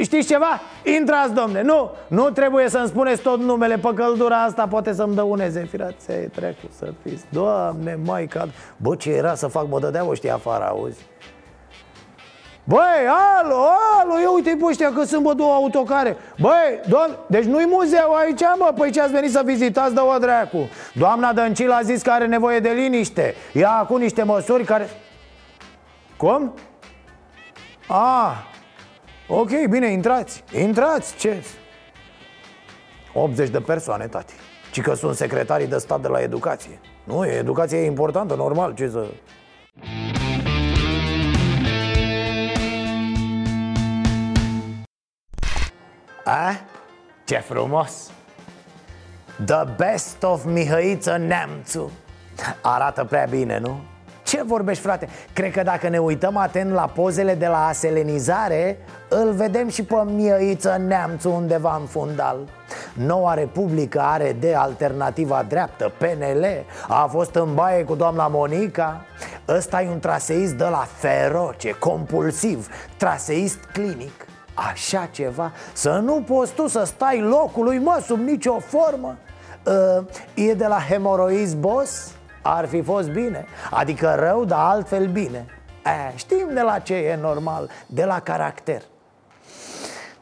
[0.02, 0.62] Știți ceva?
[0.98, 3.78] Intrați, domne, nu, nu trebuie să-mi spuneți tot numele.
[3.78, 7.26] Pe căldura asta Poate să-mi dăuneze, firați, trecu să fiți.
[7.30, 11.06] Doamne, mai cad Bă, ce era să fac, bă, dădeau ăștia afară, auzi
[12.68, 13.08] Băi,
[13.40, 13.56] alo,
[14.02, 16.18] alo, ia uite pe ăștia că sunt bă două autocare.
[16.40, 18.72] Băi, domn, deci nu-i muzeu aici, mă?
[18.76, 20.70] Păi ce ați venit să vizitați, dă o dracu?
[20.94, 23.36] Doamna Dăncilă a zis că are nevoie de liniște.
[23.54, 24.90] Ia acum niște măsuri care...
[26.18, 26.54] Cum?
[27.88, 28.34] A,
[29.28, 30.44] ok, bine, intrați.
[30.62, 31.44] Intrați, ce?
[33.14, 34.34] 80 de persoane, tati.
[34.72, 36.80] Ci că sunt secretarii de stat de la educație.
[37.04, 39.06] Nu, educația e importantă, normal, ce să...
[46.28, 46.60] A?
[47.24, 48.12] Ce frumos!
[49.46, 51.92] The best of Mihăiță Neamțu
[52.62, 53.80] Arată prea bine, nu?
[54.24, 55.10] Ce vorbești, frate?
[55.34, 58.78] Cred că dacă ne uităm atent la pozele de la aselenizare
[59.10, 62.38] Îl vedem și pe Mihăiță Neamțu undeva în fundal
[62.94, 66.46] Noua Republică are de alternativa dreaptă, PNL
[66.88, 69.06] A fost în baie cu doamna Monica
[69.48, 74.27] Ăsta e un traseist de la feroce, compulsiv Traseist clinic
[74.58, 75.52] Așa ceva?
[75.74, 79.18] Să nu poți tu să stai locului, mă, sub nicio formă
[79.64, 82.12] uh, E de la hemoroiz boss?
[82.42, 85.46] Ar fi fost bine Adică rău, dar altfel bine
[85.86, 88.82] e, Știm de la ce e normal De la caracter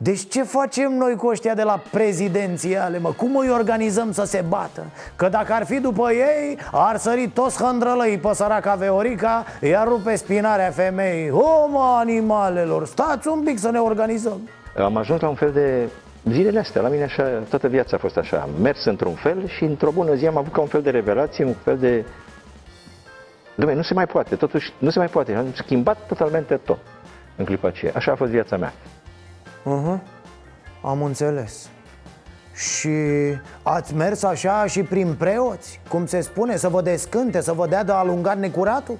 [0.05, 3.11] deci ce facem noi cu ăștia de la prezidențiale, mă?
[3.11, 4.85] Cum îi organizăm să se bată?
[5.15, 10.15] Că dacă ar fi după ei, ar sări toți hândrălăii pe săraca Veorica Iar rupe
[10.15, 11.29] spinarea femeii.
[11.29, 14.49] O, mă, animalelor, stați un pic să ne organizăm.
[14.77, 15.89] Am ajuns la un fel de
[16.31, 18.37] Zilele astea, la mine așa, toată viața a fost așa.
[18.37, 21.45] Am mers într-un fel și într-o bună zi am avut ca un fel de revelație,
[21.45, 22.05] un fel de...
[23.55, 25.33] Dom'le, nu se mai poate, totuși nu se mai poate.
[25.33, 26.79] Am schimbat totalmente tot
[27.35, 27.91] în clipa aceea.
[27.95, 28.73] Așa a fost viața mea
[29.65, 29.99] Uh-huh.
[30.81, 31.69] Am înțeles
[32.53, 32.89] Și
[33.63, 35.79] ați mers așa și prin preoți?
[35.89, 38.97] Cum se spune, să vă descânte, să vă dea de alungat necuratul?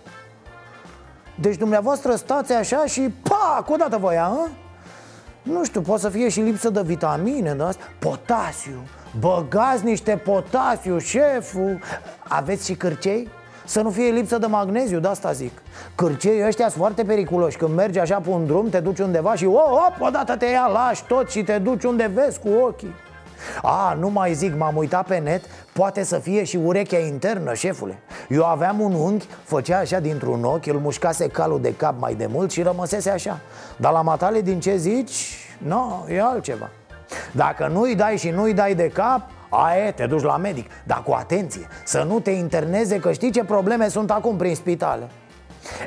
[1.39, 4.49] Deci dumneavoastră stați așa și pac, odată vă ia, hă?
[5.41, 8.84] Nu știu, poate să fie și lipsă de vitamine, de asta Potasiu,
[9.19, 11.80] băgați niște potasiu, șeful
[12.28, 13.30] Aveți și cârcei?
[13.65, 15.51] Să nu fie lipsă de magneziu, de asta zic.
[15.95, 17.58] Cârcei ăștia sunt foarte periculoși.
[17.58, 20.67] Când mergi așa pe un drum, te duci undeva și oh, op, odată te ia,
[20.67, 22.95] lași tot și te duci unde vezi cu ochii.
[23.62, 27.99] A, nu mai zic, m-am uitat pe net Poate să fie și urechea internă, șefule.
[28.30, 32.28] Eu aveam un unghi, făcea așa dintr-un ochi Îl mușcase calul de cap mai de
[32.32, 33.39] mult și rămăsese așa.
[33.78, 36.69] Dar la matale din ce zici, nu, no, e altceva.
[37.32, 40.69] Dacă nu-i dai și nu-i dai de cap Aie, te duci la medic.
[40.84, 45.08] Dar cu atenție, să nu te interneze Că știi ce probleme sunt acum prin spitale.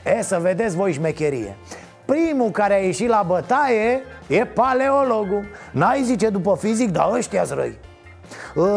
[0.05, 1.57] E, să vedeți voi șmecherie.
[2.05, 5.44] Primul care a ieșit la bătaie e paleologul.
[5.71, 7.79] N-ai zice după fizic, dar ăștia răi.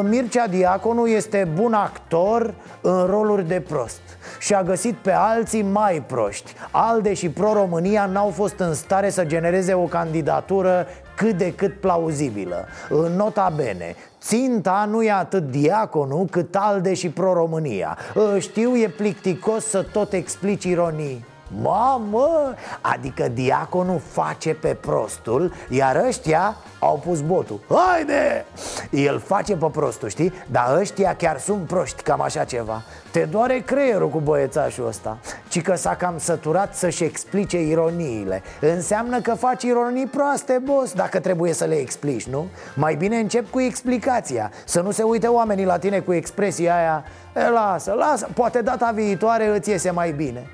[0.03, 4.01] Mircea Diaconu este bun actor în roluri de prost
[4.39, 6.53] și a găsit pe alții mai proști.
[6.71, 10.87] ALDE și Pro-România n-au fost în stare să genereze o candidatură
[11.21, 12.67] cât de cât plauzibilă.
[13.15, 17.97] Nota bene, ținta nu e atât diaconul cât ALDE și Pro-România.
[18.39, 21.25] Știu, e plicticos să tot explici ironii
[21.61, 27.59] Mamă, adică diaconul face pe prostul Iar ăștia au pus botul.
[27.69, 28.45] Haide!
[28.89, 30.33] El face pe prostul, știi?
[30.51, 32.81] Dar ăștia chiar sunt proști, cam așa ceva.
[33.11, 35.17] Te doare creierul cu băiețașul ăsta.
[35.47, 38.43] Ci că s-a cam săturat să-și explice ironiile.
[38.59, 42.45] Înseamnă că faci ironii proaste, boss Dacă trebuie să le explici, nu?
[42.75, 44.51] Mai bine încep cu explicația.
[44.65, 47.03] Să nu se uite oamenii la tine cu expresia aia
[47.35, 50.49] e, Lasă, lasă, poate data viitoare îți iese mai bine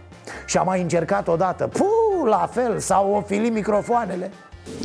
[0.48, 4.32] și am mai încercat odată Puh, la fel, sau o fili microfoanele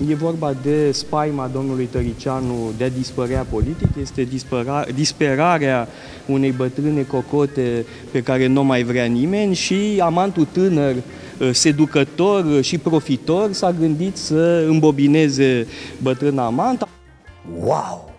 [0.08, 5.88] E vorba de spaima domnului Tăricianu de a dispărea politic, este dispăra, disperarea
[6.26, 12.78] unei bătrâne cocote pe care nu mai vrea nimeni și amantul tânăr uh, seducător și
[12.78, 15.66] profitor s-a gândit să îmbobineze
[16.02, 16.88] bătrâna amanta.
[17.60, 18.10] Wow!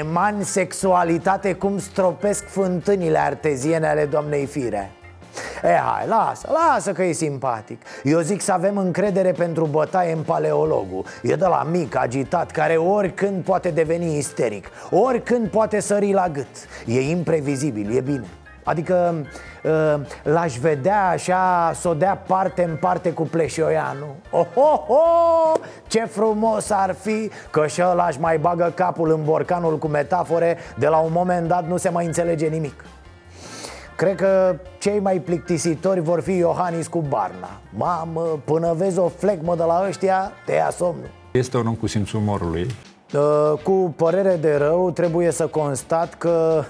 [0.00, 4.95] Eman sexualitate cum stropesc fântânile arteziene ale doamnei Fire
[5.62, 7.82] E, hai, lasă, lasă că e simpatic.
[8.02, 12.76] Eu zic să avem încredere pentru bătaie în paleologul E de la mic, agitat, care
[12.76, 16.46] oricând poate deveni isteric Oricând poate sări la gât.
[16.86, 18.26] E imprevizibil, e bine.
[18.66, 19.26] Adică
[19.62, 25.54] uh, l-aș vedea așa, să o dea parte în parte cu Pleșoianu oh, oh, oh,
[25.86, 30.58] Ce frumos ar fi că și ăla aș mai bagă capul în borcanul cu metafore
[30.78, 32.84] De la un moment dat nu se mai înțelege nimic
[33.96, 37.60] Cred că cei mai plictisitori vor fi Iohannis cu Barna.
[37.76, 41.10] Mamă, până vezi o flecmă de la ăștia, te ia somnul.
[41.32, 42.66] Este un om cu simțul umorului.
[43.14, 46.62] Uh, Cu părere de rău, trebuie să constat că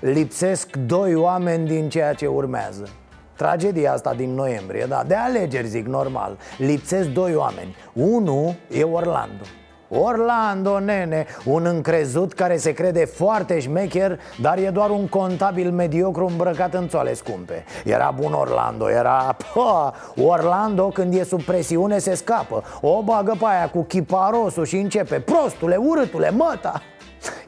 [0.00, 2.88] lipsesc doi oameni din ceea ce urmează.
[3.36, 6.36] Tragedia asta din noiembrie, da, de alegeri zic normal.
[6.58, 7.74] Lipsesc doi oameni.
[7.92, 9.44] Unul e Orlando
[9.88, 16.26] Orlando, nene, un încrezut care se crede foarte șmecher Dar e doar un contabil mediocru
[16.26, 17.64] îmbrăcat în țoale scumpe.
[17.84, 19.36] Era bun Orlando, era...
[19.52, 19.92] Pă,
[20.22, 22.64] Orlando când e sub presiune se scapă.
[22.80, 26.82] O bagă pe aia cu chiparosul și începe Prostule, urâtule, măta.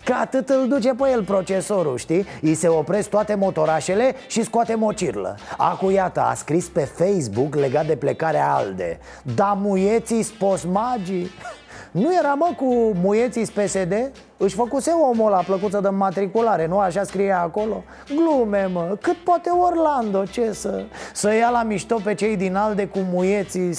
[0.04, 2.26] Că atât îl duce pe el procesorul, știi?
[2.42, 5.36] Îi se opresc toate motorașele și scoate mocirlă.
[5.56, 8.98] Acu, iată, a scris pe Facebook legat de plecarea ALDE.
[9.34, 11.30] Da muieții spos magii
[11.90, 14.10] nu era, mă, cu muieții PSD?
[14.36, 17.84] Își făcuse omul la plăcuță de matriculare, nu așa scria acolo?
[18.14, 20.84] Glume, mă, cât poate Orlando, ce să...
[21.12, 23.74] Să ia la mișto pe cei din Alde cu muieții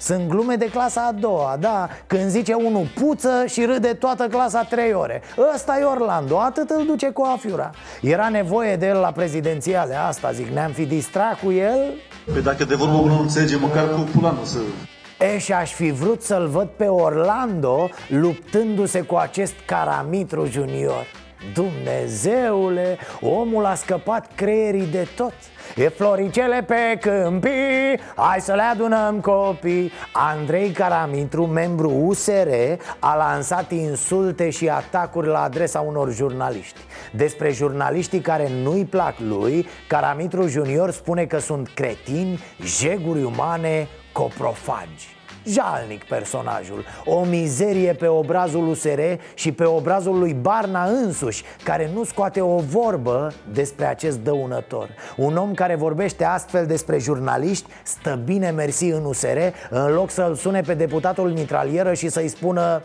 [0.00, 4.62] sunt glume de clasa a doua, da Când zice unul puță și râde toată clasa
[4.62, 5.22] trei ore
[5.54, 7.70] Ăsta e Orlando, atât îl duce cu afiura
[8.00, 11.78] Era nevoie de el la prezidențiale, asta zic Ne-am fi distrat cu el?
[12.32, 14.58] Păi dacă de vorbă nu înțelege, măcar cu pulanul să
[15.20, 21.06] E, și aș fi vrut să-l văd pe Orlando luptându-se cu acest Caramitru Junior.
[21.54, 25.32] Dumnezeule, omul a scăpat creierii de tot.
[25.76, 29.92] E floricele pe câmpii, hai să le adunăm copii.
[30.12, 32.48] Andrei Caramitru, membru USR,
[32.98, 36.80] a lansat insulte și atacuri la adresa unor jurnaliști.
[37.12, 45.16] Despre jurnaliștii care nu-i plac lui, Caramitru Junior spune că sunt cretini, jeguri umane, coprofagi
[45.44, 49.00] Jalnic personajul O mizerie pe obrazul USR
[49.34, 55.36] și pe obrazul lui Barna însuși Care nu scoate o vorbă despre acest dăunător Un
[55.36, 59.38] om care vorbește astfel despre jurnaliști Stă bine mersi în USR
[59.70, 62.82] În loc să-l sune pe deputatul mitralieră și să-i spună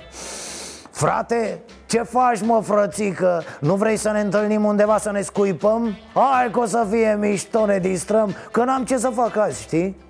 [0.91, 3.43] Frate, ce faci mă frățică?
[3.59, 5.97] Nu vrei să ne întâlnim undeva să ne scuipăm?
[6.13, 10.02] Hai că o să fie mișto, ne distrăm Că n-am ce să fac azi, știi?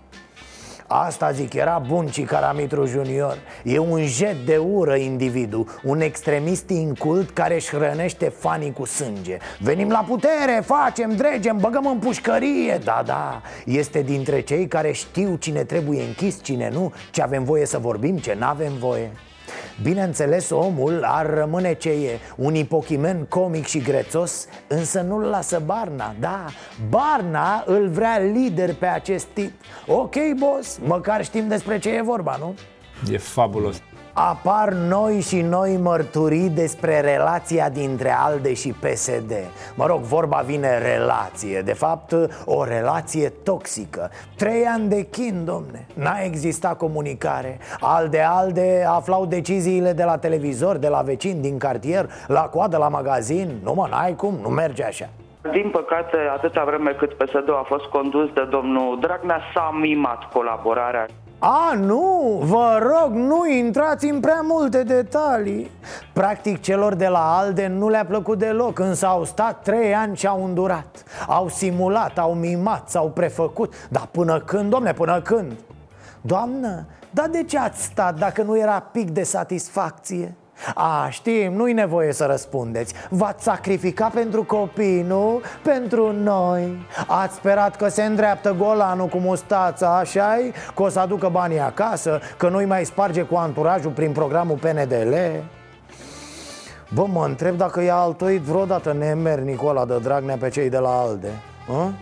[0.87, 3.37] Asta zic, era bun Caramitru Junior.
[3.63, 9.37] E un jet de ură individul Un extremist incult care își hrănește fanii cu sânge.
[9.59, 12.79] Venim la putere, facem, dregem, băgăm în pușcărie.
[12.83, 17.65] Da, da, este dintre cei care știu cine trebuie închis, cine nu Ce avem voie
[17.65, 19.11] să vorbim, ce n-avem voie
[19.81, 26.15] Bineînțeles, omul ar rămâne ce e Un ipochimen comic și grețos Însă nu-l lasă Barna
[26.19, 26.45] Da,
[26.89, 29.51] Barna îl vrea lider pe acest tip.
[29.87, 32.55] Ok, boss, măcar știm despre ce e vorba, nu?
[33.11, 33.81] E fabulos
[34.13, 39.31] apar noi și noi mărturii despre relația dintre ALDE și PSD
[39.75, 44.09] Mă rog, vorba vine relație, de fapt o relație toxică.
[44.35, 47.59] Trei ani de chin, domne, n-a existat comunicare.
[47.79, 53.59] ALDE-ALDE aflau deciziile de la televizor, de la vecini, din cartier, la coadă, la magazin.
[53.63, 55.09] Nu mă, n-ai cum, nu merge așa.
[55.51, 61.05] Din păcate, atâta vreme cât PSD-ul a fost condus de domnul Dragnea, s-a mimat colaborarea.
[61.45, 65.71] A, nu, vă rog, nu intrați în prea multe detalii
[66.13, 70.27] Practic celor de la ALDE nu le-a plăcut deloc Însă au stat trei ani și
[70.27, 75.51] au îndurat Au simulat, au mimat, s-au prefăcut Dar până când, domne, până când?
[76.21, 80.35] Doamnă, dar de ce ați stat dacă nu era pic de satisfacție?
[80.75, 85.41] A, știm, nu-i nevoie să răspundeți V-ați sacrificat pentru copii, nu?
[85.63, 90.73] Pentru noi Ați sperat că se îndreaptă golanul cu mustața, așa -i?
[90.75, 95.15] Că o să aducă banii acasă Că nu-i mai sparge cu anturajul prin programul PNDL
[96.93, 100.89] Bă, mă întreb dacă i-a altoit vreodată nemernicul ăla de Dragnea pe cei de la
[100.89, 101.31] ALDE
[101.69, 101.93] a?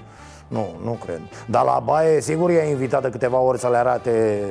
[0.47, 4.41] Nu, nu cred Dar la baie sigur i-a invitat de câteva ori să le arate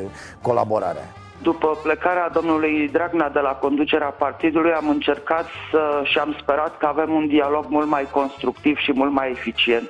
[0.42, 1.04] colaborarea
[1.42, 6.87] după plecarea domnului Dragnea de la conducerea partidului am încercat să, și am sperat că
[6.87, 9.88] avem un dialog mult mai constructiv și mult mai eficient.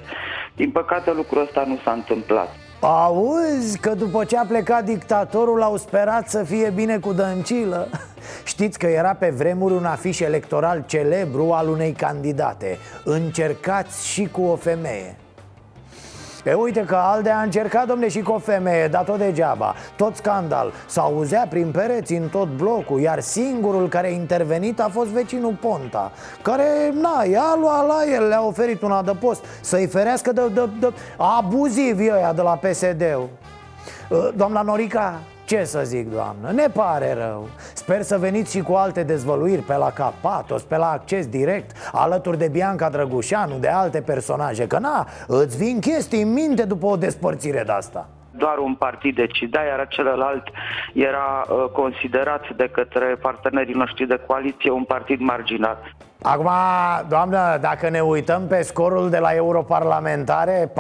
[0.56, 2.48] Din păcate lucrul ăsta nu s-a întâmplat.
[2.80, 7.88] Auzi că după ce a plecat dictatorul au sperat să fie bine cu dăncilă
[8.44, 14.42] Știți că era pe vremuri un afiș electoral celebru al unei candidate Încercați și cu
[14.42, 15.16] o femeie
[16.44, 19.74] E uite că Alde a încercat, domne, și cu o femeie, dar tot degeaba.
[19.96, 20.72] Tot scandal.
[20.86, 26.12] S-auzea prin pereți în tot blocul Iar singurul care a intervenit a fost vecinul Ponta
[26.42, 30.92] Care, na, i-a luat la el, le-a oferit un adăpost Să-i ferească de, de, de
[31.16, 33.28] abuzivi ăia de la PSD-ul
[34.34, 35.20] Doamna Norica,
[35.50, 37.48] ce să zic, doamnă, ne pare rău.
[37.74, 42.38] Sper să veniți și cu alte dezvăluiri pe la Capatos, pe la Acces Direct Alături
[42.38, 46.96] de Bianca Drăgușanu, de alte personaje Că na, îți vin chestii în minte după o
[46.96, 50.42] despărțire de asta doar un partid decida, iar celălalt
[50.92, 55.78] era uh, considerat de către partenerii noștri de coaliție un partid marginal.
[56.22, 56.48] Acum,
[57.08, 60.72] doamnă, dacă ne uităm pe scorul de la europarlamentare,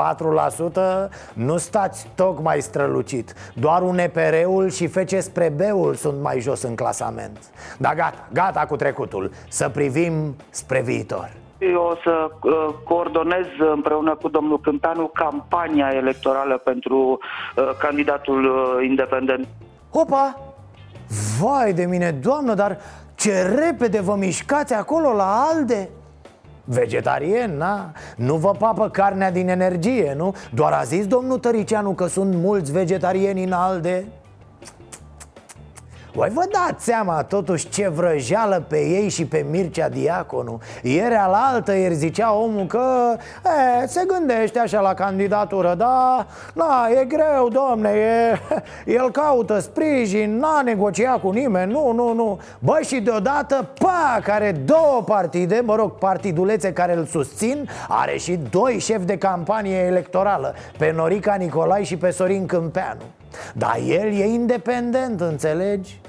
[1.08, 6.62] 4%, nu stați tocmai strălucit Doar un EPR-ul și FC spre B-ul sunt mai jos
[6.62, 7.38] în clasament
[7.78, 14.14] Dar gata, gata cu trecutul, să privim spre viitor eu o să uh, coordonez împreună
[14.14, 17.18] cu domnul Câmpeanu campania electorală pentru
[17.56, 19.48] uh, candidatul uh, independent.
[19.90, 20.38] Opa!
[21.40, 22.78] Vai de mine, doamnă, dar
[23.20, 25.88] ce repede vă mișcați acolo la ALDE
[26.64, 27.92] Vegetarien, na?
[28.16, 30.34] Nu vă papă carnea din energie, nu?
[30.54, 34.06] Doar a zis domnul Tăricianu că sunt mulți vegetarieni în ALDE
[36.12, 40.60] voi vă dați seama totuși ce vrăjeală pe ei și pe Mircea Diaconu.
[40.82, 43.16] Ieri alaltă ieri zicea omul că
[43.82, 48.38] e, se gândește așa la candidatură Da, na, e greu, domne, e,
[48.98, 52.40] el caută sprijin, n-a negociat cu nimeni, nu, nu, nu.
[52.58, 58.38] Bă, și deodată, pa, care două partide, mă rog, partidulețe care îl susțin Are și
[58.50, 63.02] doi șefi de campanie electorală Pe Norica Nicolai și pe Sorin Câmpeanu.
[63.54, 65.99] Dar el e independent, înțelegi?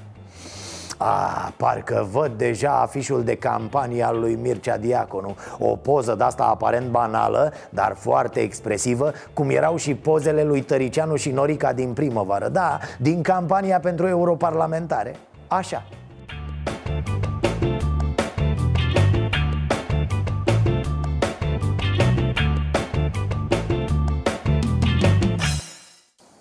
[1.04, 5.36] Ah, parcă văd deja afișul de campanie al lui Mircea Diaconu.
[5.60, 11.16] O poză de asta aparent banală, dar foarte expresivă Cum erau și pozele lui Tăricianu
[11.16, 12.48] și Norica din primăvară.
[12.50, 15.16] Da, din campania pentru europarlamentare.
[15.48, 15.84] Așa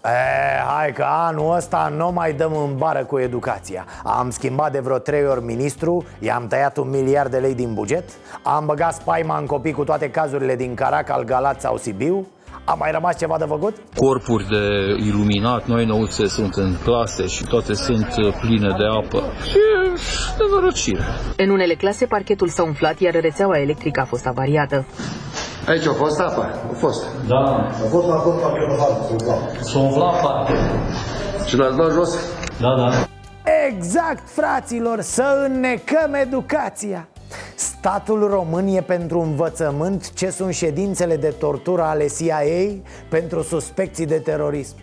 [0.04, 0.08] E,
[0.66, 4.98] hai că anul ăsta nu mai dăm în bară cu educația Am schimbat de vreo
[4.98, 8.04] trei ori ministru I-am tăiat un miliard de lei din buget
[8.42, 12.26] Am băgat spaima în copii cu toate cazurile din Caracal, Galați sau Sibiu
[12.64, 13.76] a mai rămas ceva de făcut?
[13.94, 14.64] Corpuri de
[15.06, 18.06] iluminat, noi nouțe sunt în clase și toate sunt
[18.40, 19.32] pline de apă.
[19.54, 19.90] E
[20.38, 21.04] nenorocire.
[21.36, 24.86] În unele clase parchetul s-a umflat, iar rețeaua electrică a fost avariată.
[25.66, 26.54] Aici a fost apa?
[26.70, 27.04] A fost.
[27.28, 27.36] Da.
[27.84, 28.52] A fost la tot la
[29.60, 30.52] S-a umflat parte.
[31.46, 32.14] Și l-ați dat jos?
[32.60, 32.90] Da, da.
[33.68, 37.08] Exact, fraților, să înnecăm educația
[37.54, 42.40] Statul român e pentru învățământ ce sunt ședințele de tortură ale CIA
[43.08, 44.76] pentru suspecții de terorism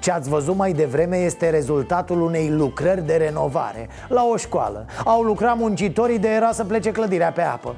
[0.00, 5.22] ce ați văzut mai devreme este rezultatul unei lucrări de renovare La o școală Au
[5.22, 7.76] lucrat muncitorii de era să plece clădirea pe apă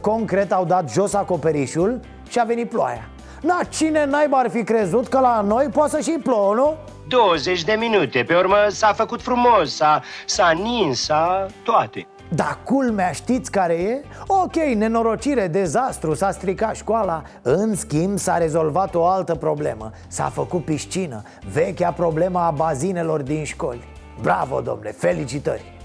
[0.00, 3.08] Concret au dat jos acoperișul și a venit ploaia.
[3.40, 6.76] Na, cine naiba ar fi crezut că la noi poate să și plouă, nu?
[7.08, 12.06] 20 de minute, pe urmă s-a făcut frumos, s-a, s-a nins, s-a toate.
[12.28, 14.04] Dar culmea știți care e?
[14.26, 17.22] Ok, nenorocire, dezastru, s-a stricat școala.
[17.42, 19.90] În schimb s-a rezolvat o altă problemă.
[20.08, 21.22] S-a făcut piscină.
[21.52, 23.88] Vechea problemă a bazinelor din școli.
[24.22, 25.77] Bravo, domnule, felicitări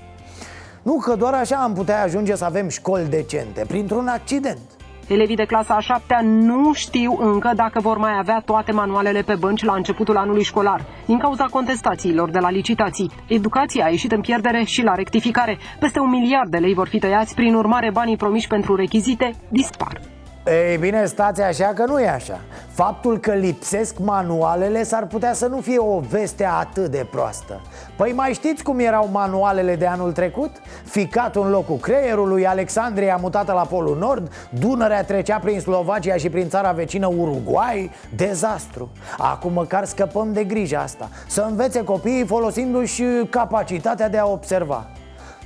[0.84, 4.60] Nu că doar așa am putea ajunge să avem școli decente Printr-un accident
[5.08, 9.36] Elevii de clasa a șaptea nu știu încă dacă vor mai avea toate manualele pe
[9.36, 13.12] bănci la începutul anului școlar, din cauza contestațiilor de la licitații.
[13.28, 15.58] Educația a ieșit în pierdere și la rectificare.
[15.80, 20.13] Peste un miliard de lei vor fi tăiați, prin urmare banii promiși pentru rechizite dispar.
[20.46, 22.40] Ei bine, stați așa că nu e așa.
[22.72, 27.62] Faptul că lipsesc manualele s-ar putea să nu fie o veste atât de proastă.
[27.98, 30.52] Păi mai știți cum erau manualele de anul trecut?
[30.84, 36.50] Ficatul în locul creierului, Alexandria mutată la Polul Nord Dunărea trecea prin Slovacia și prin
[36.50, 37.92] țara vecină Uruguay.
[38.16, 38.90] Dezastru!
[39.18, 41.10] Acum măcar scăpăm de grija asta.
[41.28, 44.88] Să învețe copiii folosindu-și capacitatea de a observa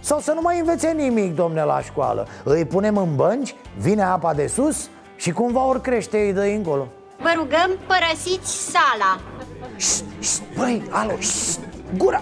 [0.08, 2.28] sau să nu mai învețe nimic, domne, la școală.
[2.44, 6.88] Îi punem în bănci, vine apa de sus și cumva ori crește îi dă încolo.
[7.18, 9.20] Vă rugăm, părăsiți sala.
[9.76, 11.60] Șt, șt, Băi, alo, șt,
[11.98, 12.22] gura.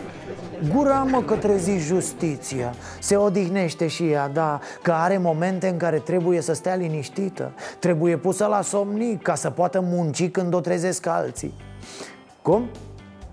[0.74, 2.74] Gura mă că trezi justiția.
[3.00, 7.52] Se odihnește și ea, da Că are momente în care trebuie să stea liniștită.
[7.80, 11.54] Trebuie pusă la somnic Ca să poată munci când o trezesc alții.
[12.42, 12.70] Cum?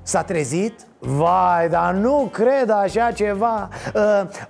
[0.02, 0.74] S-a trezit?
[1.04, 4.02] Vai, dar nu cred așa ceva uh,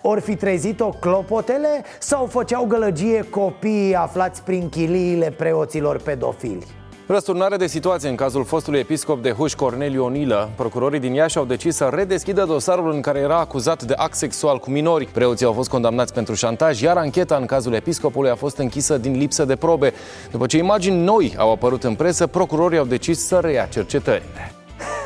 [0.03, 6.67] Ori fi trezit-o clopotele Sau făceau gălăgie copiii aflați prin chiliile preoților pedofili
[7.07, 10.51] Răsturnare de situație în cazul fostului episcop de Huș Corneliu Onilă.
[10.57, 14.59] Procurorii din Iași au decis să redeschidă dosarul în care era acuzat de act sexual
[14.59, 15.07] cu minori.
[15.07, 19.17] Preoții au fost condamnați pentru șantaj, iar ancheta în cazul episcopului a fost închisă din
[19.17, 19.93] lipsă de probe.
[20.31, 24.53] După ce imagini noi au apărut în presă, procurorii au decis să reia cercetările.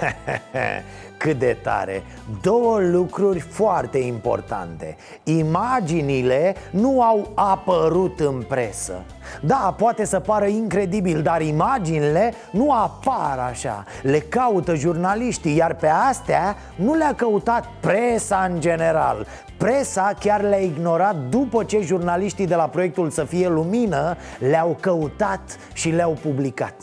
[1.26, 2.02] Cât de tare!
[2.42, 4.96] Două lucruri foarte importante.
[5.22, 9.04] Imaginile nu au apărut în presă.
[9.40, 13.84] Da, poate să pară incredibil, dar imaginile nu apar așa.
[14.02, 19.26] Le caută jurnaliștii, iar pe astea nu le-a căutat presa în general.
[19.56, 25.58] Presa chiar le-a ignorat după ce jurnaliștii de la proiectul Să fie lumină le-au căutat
[25.72, 26.74] și le-au publicat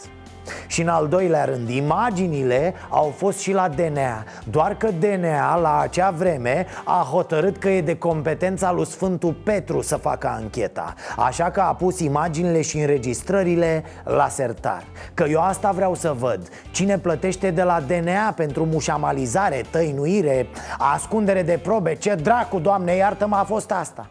[0.67, 5.79] și în al doilea rând, imaginile au fost și la DNA Doar că DNA la
[5.79, 11.49] acea vreme a hotărât că e de competența lui Sfântul Petru să facă ancheta Așa
[11.49, 14.83] că a pus imaginile și înregistrările la sertar
[15.13, 20.47] Că eu asta vreau să văd Cine plătește de la DNA pentru mușamalizare, tăinuire,
[20.93, 24.09] ascundere de probe Ce dracu, doamne, iartă-mă, a fost asta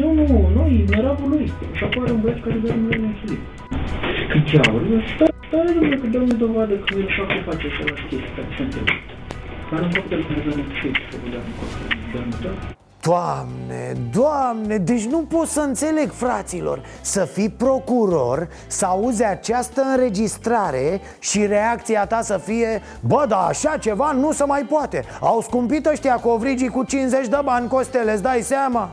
[0.00, 3.40] Eu nu, nu, era lui Și apare un băiat care vrea mulțumit
[4.30, 4.82] Când ce aud,
[5.14, 8.48] stai dar domnule, că dă dovadă că el și acum face așa la chestii care
[8.56, 8.94] se întâmplă.
[9.70, 11.46] Dar nu faptul că ne dăm ce să vă dăm
[13.02, 21.00] Doamne, doamne, deci nu pot să înțeleg, fraților Să fii procuror, să auzi această înregistrare
[21.18, 25.86] și reacția ta să fie Bă, da, așa ceva nu se mai poate Au scumpit
[25.86, 28.90] ăștia covrigii cu 50 de bani, Costele, îți dai seama?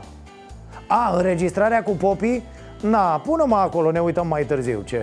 [0.86, 2.42] A, înregistrarea cu popii?
[2.80, 4.98] Na, pună-mă acolo, ne uităm mai târziu, ce...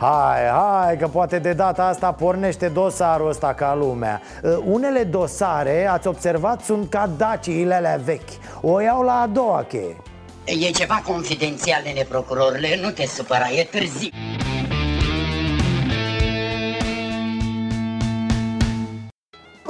[0.00, 4.20] Hai, hai, că poate de data asta pornește dosarul ăsta ca lumea.
[4.42, 8.28] Uh, Unele dosare, ați observat, sunt ca daciile alea vechi.
[8.60, 9.96] O iau la a doua cheie.
[10.44, 14.08] E ceva confidențial, nene procurorule, nu te supăra, e târziu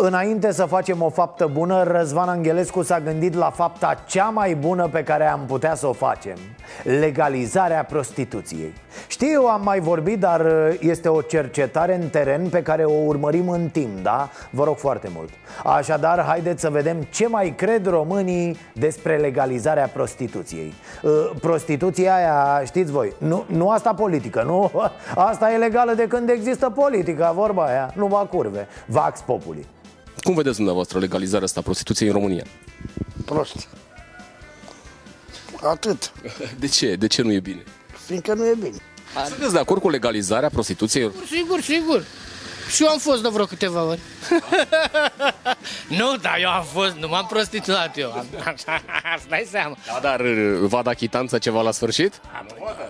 [0.02, 4.88] Înainte să facem o faptă bună, Răzvan Angelescu s-a gândit la fapta cea mai bună
[4.88, 6.36] pe care am putea să o facem.
[6.82, 8.72] Legalizarea prostituției.
[9.06, 10.46] Știu, am mai vorbit, dar
[10.78, 14.30] este o cercetare în teren pe care o urmărim în timp, da?
[14.50, 15.28] Vă rog foarte mult.
[15.64, 20.72] Așadar, haideți să vedem ce mai cred românii despre legalizarea prostituției.
[21.02, 24.70] Uh, Prostituția aia, știți voi, nu, nu asta politică, nu?
[25.30, 29.66] Asta e legală de când există politică, vorba aia, nu va curve Vax populi
[30.22, 32.44] cum vedeți dumneavoastră legalizarea asta a prostituției în România?
[33.24, 33.68] Prost.
[35.62, 36.12] Atât.
[36.58, 36.94] De ce?
[36.94, 37.62] De ce nu e bine?
[38.06, 38.76] fiindcă nu e bine.
[39.28, 41.10] Sunteți de acord cu legalizarea prostituției?
[41.30, 42.04] Sigur, sigur.
[42.74, 44.00] Și eu am fost de vreo câteva ori.
[45.98, 48.12] nu, dar eu am fost, nu m-am prostituat eu.
[48.12, 48.26] Am-
[49.16, 49.76] Îți dai seama.
[49.86, 52.20] Da, dar uh, va da chitanță ceva la sfârșit?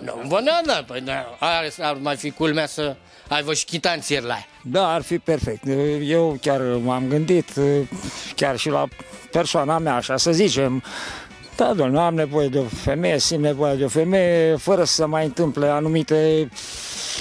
[0.01, 2.95] Nu, bă, da, da, păi da, ar, ar mai fi culmea să
[3.27, 4.47] aibă și chitanțieri la ea.
[4.63, 5.63] Da, ar fi perfect.
[6.01, 7.49] Eu chiar m-am gândit,
[8.35, 8.87] chiar și la
[9.31, 10.83] persoana mea, așa să zicem,
[11.55, 15.25] da, doamne, am nevoie de o femeie, simt nevoie de o femeie, fără să mai
[15.25, 16.49] întâmple anumite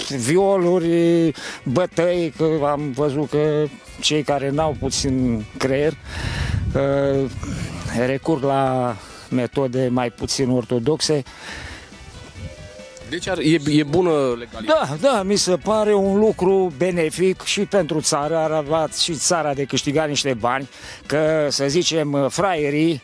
[0.09, 1.32] violuri,
[1.64, 3.64] bătăi, că am văzut că
[4.01, 5.93] cei care n-au puțin creier
[6.74, 7.30] uh,
[8.07, 8.97] recurg la
[9.30, 11.22] metode mai puțin ortodoxe.
[13.11, 14.97] Deci ar, e, e bună legalizarea.
[15.01, 19.55] Da, da, mi se pare un lucru benefic și pentru țară, ar avea și țara
[19.55, 20.69] de câștigat niște bani,
[21.07, 23.03] că să zicem fraierii,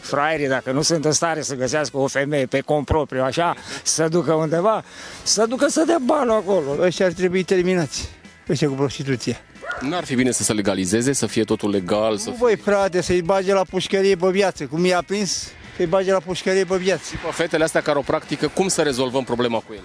[0.00, 4.08] fraierii, dacă nu sunt în stare să găsească o femeie pe cont propriu, așa, să
[4.08, 4.84] ducă undeva,
[5.22, 6.76] să ducă să dea bani acolo.
[6.80, 8.08] Ăștia ar trebui terminați,
[8.48, 9.36] ăștia cu prostituția.
[9.80, 13.22] N-ar fi bine să se legalizeze, să fie totul legal, să Nu voi, frate, să-i
[13.22, 17.14] bage la pușcărie pe viață, cum i-a prins, să-i bage la pușcărie pe viață.
[17.24, 19.82] Pe fetele astea care o practică, cum să rezolvăm problema cu ele?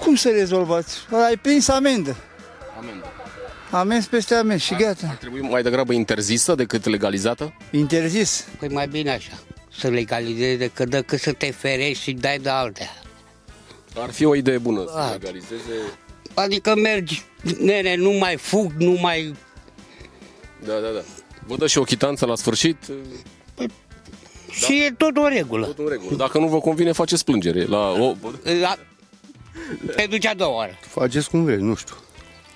[0.00, 0.98] Cum să rezolvați?
[1.26, 2.16] Ai prins amendă.
[2.78, 3.04] Amendă.
[3.70, 5.06] Amenzi peste amenzi și gata.
[5.08, 7.54] Ar trebui mai degrabă interzisă decât legalizată?
[7.70, 8.46] Interzis.
[8.58, 9.32] Păi mai bine așa,
[9.78, 12.88] să legalizeze decât, decât să te ferești și dai de altea.
[13.98, 15.10] Ar fi o idee bună să Da.
[15.10, 15.72] legalizeze.
[16.34, 17.22] Adică mergi,
[17.58, 19.34] nene, nu mai fug, nu mai...
[20.64, 21.00] Da, da, da.
[21.46, 22.76] Vă dă și o chitanță la sfârșit?
[24.54, 25.66] Și e tot o regulă.
[25.66, 26.16] Tot în regulă.
[26.16, 27.64] Dacă nu vă convine, faceți plângere.
[27.64, 28.14] La o...
[28.60, 28.76] La...
[29.96, 30.78] Te duci a doua oară.
[30.88, 31.94] Faceți cum vreți, nu știu.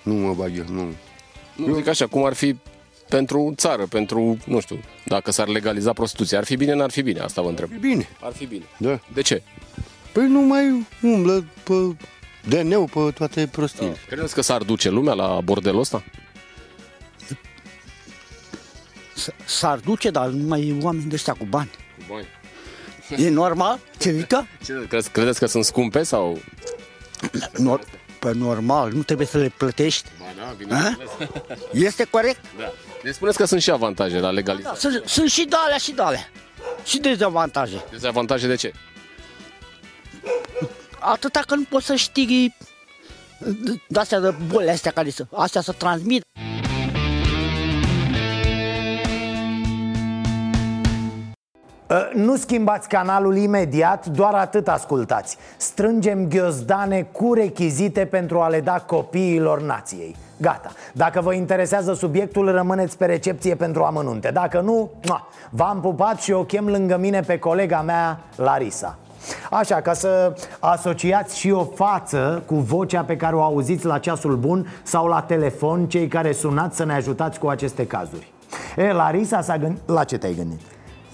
[0.03, 0.86] Nu mă bag eu, nu.
[1.66, 2.57] Nu, zic așa, cum ar fi
[3.09, 7.20] pentru țară, pentru, nu știu, dacă s-ar legaliza prostituția, ar fi bine, n-ar fi bine?
[7.20, 7.70] Asta vă întreb.
[7.80, 8.09] Bine.
[8.20, 8.64] Ar fi bine.
[8.78, 9.01] Da.
[9.12, 9.42] De ce?
[10.12, 11.72] Păi nu mai umblă pe
[12.49, 13.96] DN-ul, pe toate prostiile.
[14.09, 16.05] Credeți că s-ar duce lumea la bordelul ăsta?
[19.14, 21.70] S- S-ar duce, dar numai oameni de ăștia cu bani.
[21.99, 22.26] Cu bani.
[23.24, 23.78] E normal?
[23.99, 24.46] Ce zică?
[24.64, 26.38] Ce, credeți, credeți că sunt scumpe sau...
[27.53, 30.09] Nor- pe normal, nu trebuie să le plătești.
[30.18, 30.53] Ba da, A?
[30.53, 31.09] bineînțeles.
[31.72, 32.40] Este corect?
[32.59, 32.72] Da.
[33.03, 34.76] Deci spuneți că sunt și avantaje la Da, legalizare.
[34.78, 36.28] sunt, sunt și de alea și de alea.
[36.84, 37.84] Și dezavantaje.
[37.90, 38.72] Dezavantaje de ce?
[40.99, 42.57] Atâta că nu poți să știi
[43.88, 46.22] de astea de boli astea care să, astea să transmit.
[52.14, 55.36] Nu schimbați canalul imediat, doar atât ascultați.
[55.57, 60.16] Strângem ghiozdane cu rechizite pentru a le da copiilor nației.
[60.41, 64.30] Gata, dacă vă interesează subiectul, rămâneți pe recepție pentru amănunte.
[64.30, 68.99] Dacă nu, mua, v-am pupat și o chem lângă mine pe colega mea, Larisa.
[69.51, 74.36] Așa, ca să asociați și o față cu vocea pe care o auziți la ceasul
[74.36, 78.32] bun sau la telefon cei care sunați să ne ajutați cu aceste cazuri.
[78.76, 79.89] E, Larisa s-a gândit...
[79.89, 80.61] La ce te-ai gândit?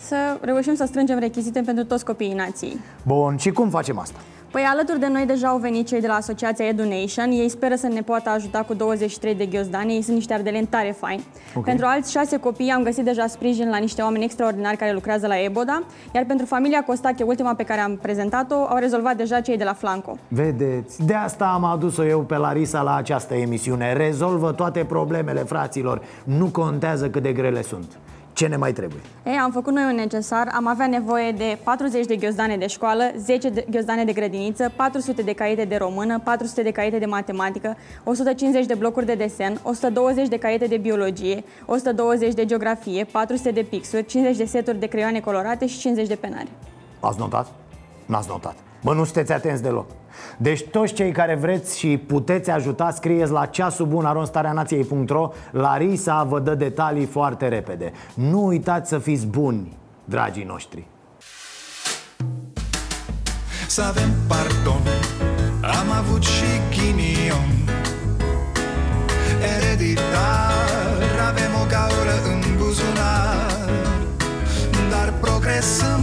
[0.06, 2.80] Să reușim să strângem rechizite pentru toți copiii nației.
[3.02, 4.18] Bun, și cum facem asta?
[4.54, 7.30] Păi alături de noi deja au venit cei de la asociația EduNation.
[7.30, 9.92] Ei speră să ne poată ajuta cu 23 de ghiozdane.
[9.92, 11.24] Ei sunt niște ardeleni tare faini.
[11.54, 11.64] Ok.
[11.64, 15.42] Pentru alți șase copii am găsit deja sprijin la niște oameni extraordinari care lucrează la
[15.42, 15.82] Eboda.
[16.14, 19.72] Iar pentru familia Costache, ultima pe care am prezentat-o, au rezolvat deja cei de la
[19.72, 20.18] Flanco.
[20.28, 26.02] Vedeți, de asta am adus-o eu pe Larisa la această emisiune Rezolvă toate problemele, fraților
[26.24, 27.98] Nu contează cât de grele sunt
[28.34, 29.00] Ce ne mai trebuie?
[29.24, 33.12] Ei, am făcut noi un necesar, am avea nevoie de 40 de ghiozdane de școală,
[33.16, 37.76] 10 de ghiozdane de grădiniță, 400 de caiete de română, 400 de caiete de matematică,
[38.04, 43.62] 150 de blocuri de desen, 120 de caiete de biologie, 120 de geografie, 400 de
[43.62, 46.48] pixuri, 50 de seturi de creioane colorate și 50 de penare.
[47.00, 47.46] Ați notat?
[48.06, 48.54] N-ați notat
[48.84, 49.86] Bă, nu sunteți atenți deloc.
[50.36, 56.40] Deci toți cei care vreți și puteți ajuta Scrieți la ceasul bun aronstareanației.ro Larisa vă
[56.40, 57.92] dă detalii foarte repede.
[58.14, 60.86] Nu uitați să fiți buni, dragii noștri.
[63.66, 64.82] Să avem pardon.
[65.60, 67.50] Am avut și ghinion.
[69.56, 70.54] Ereditar
[71.28, 73.70] Avem o gaură în buzunar.
[74.90, 76.02] Dar progresăm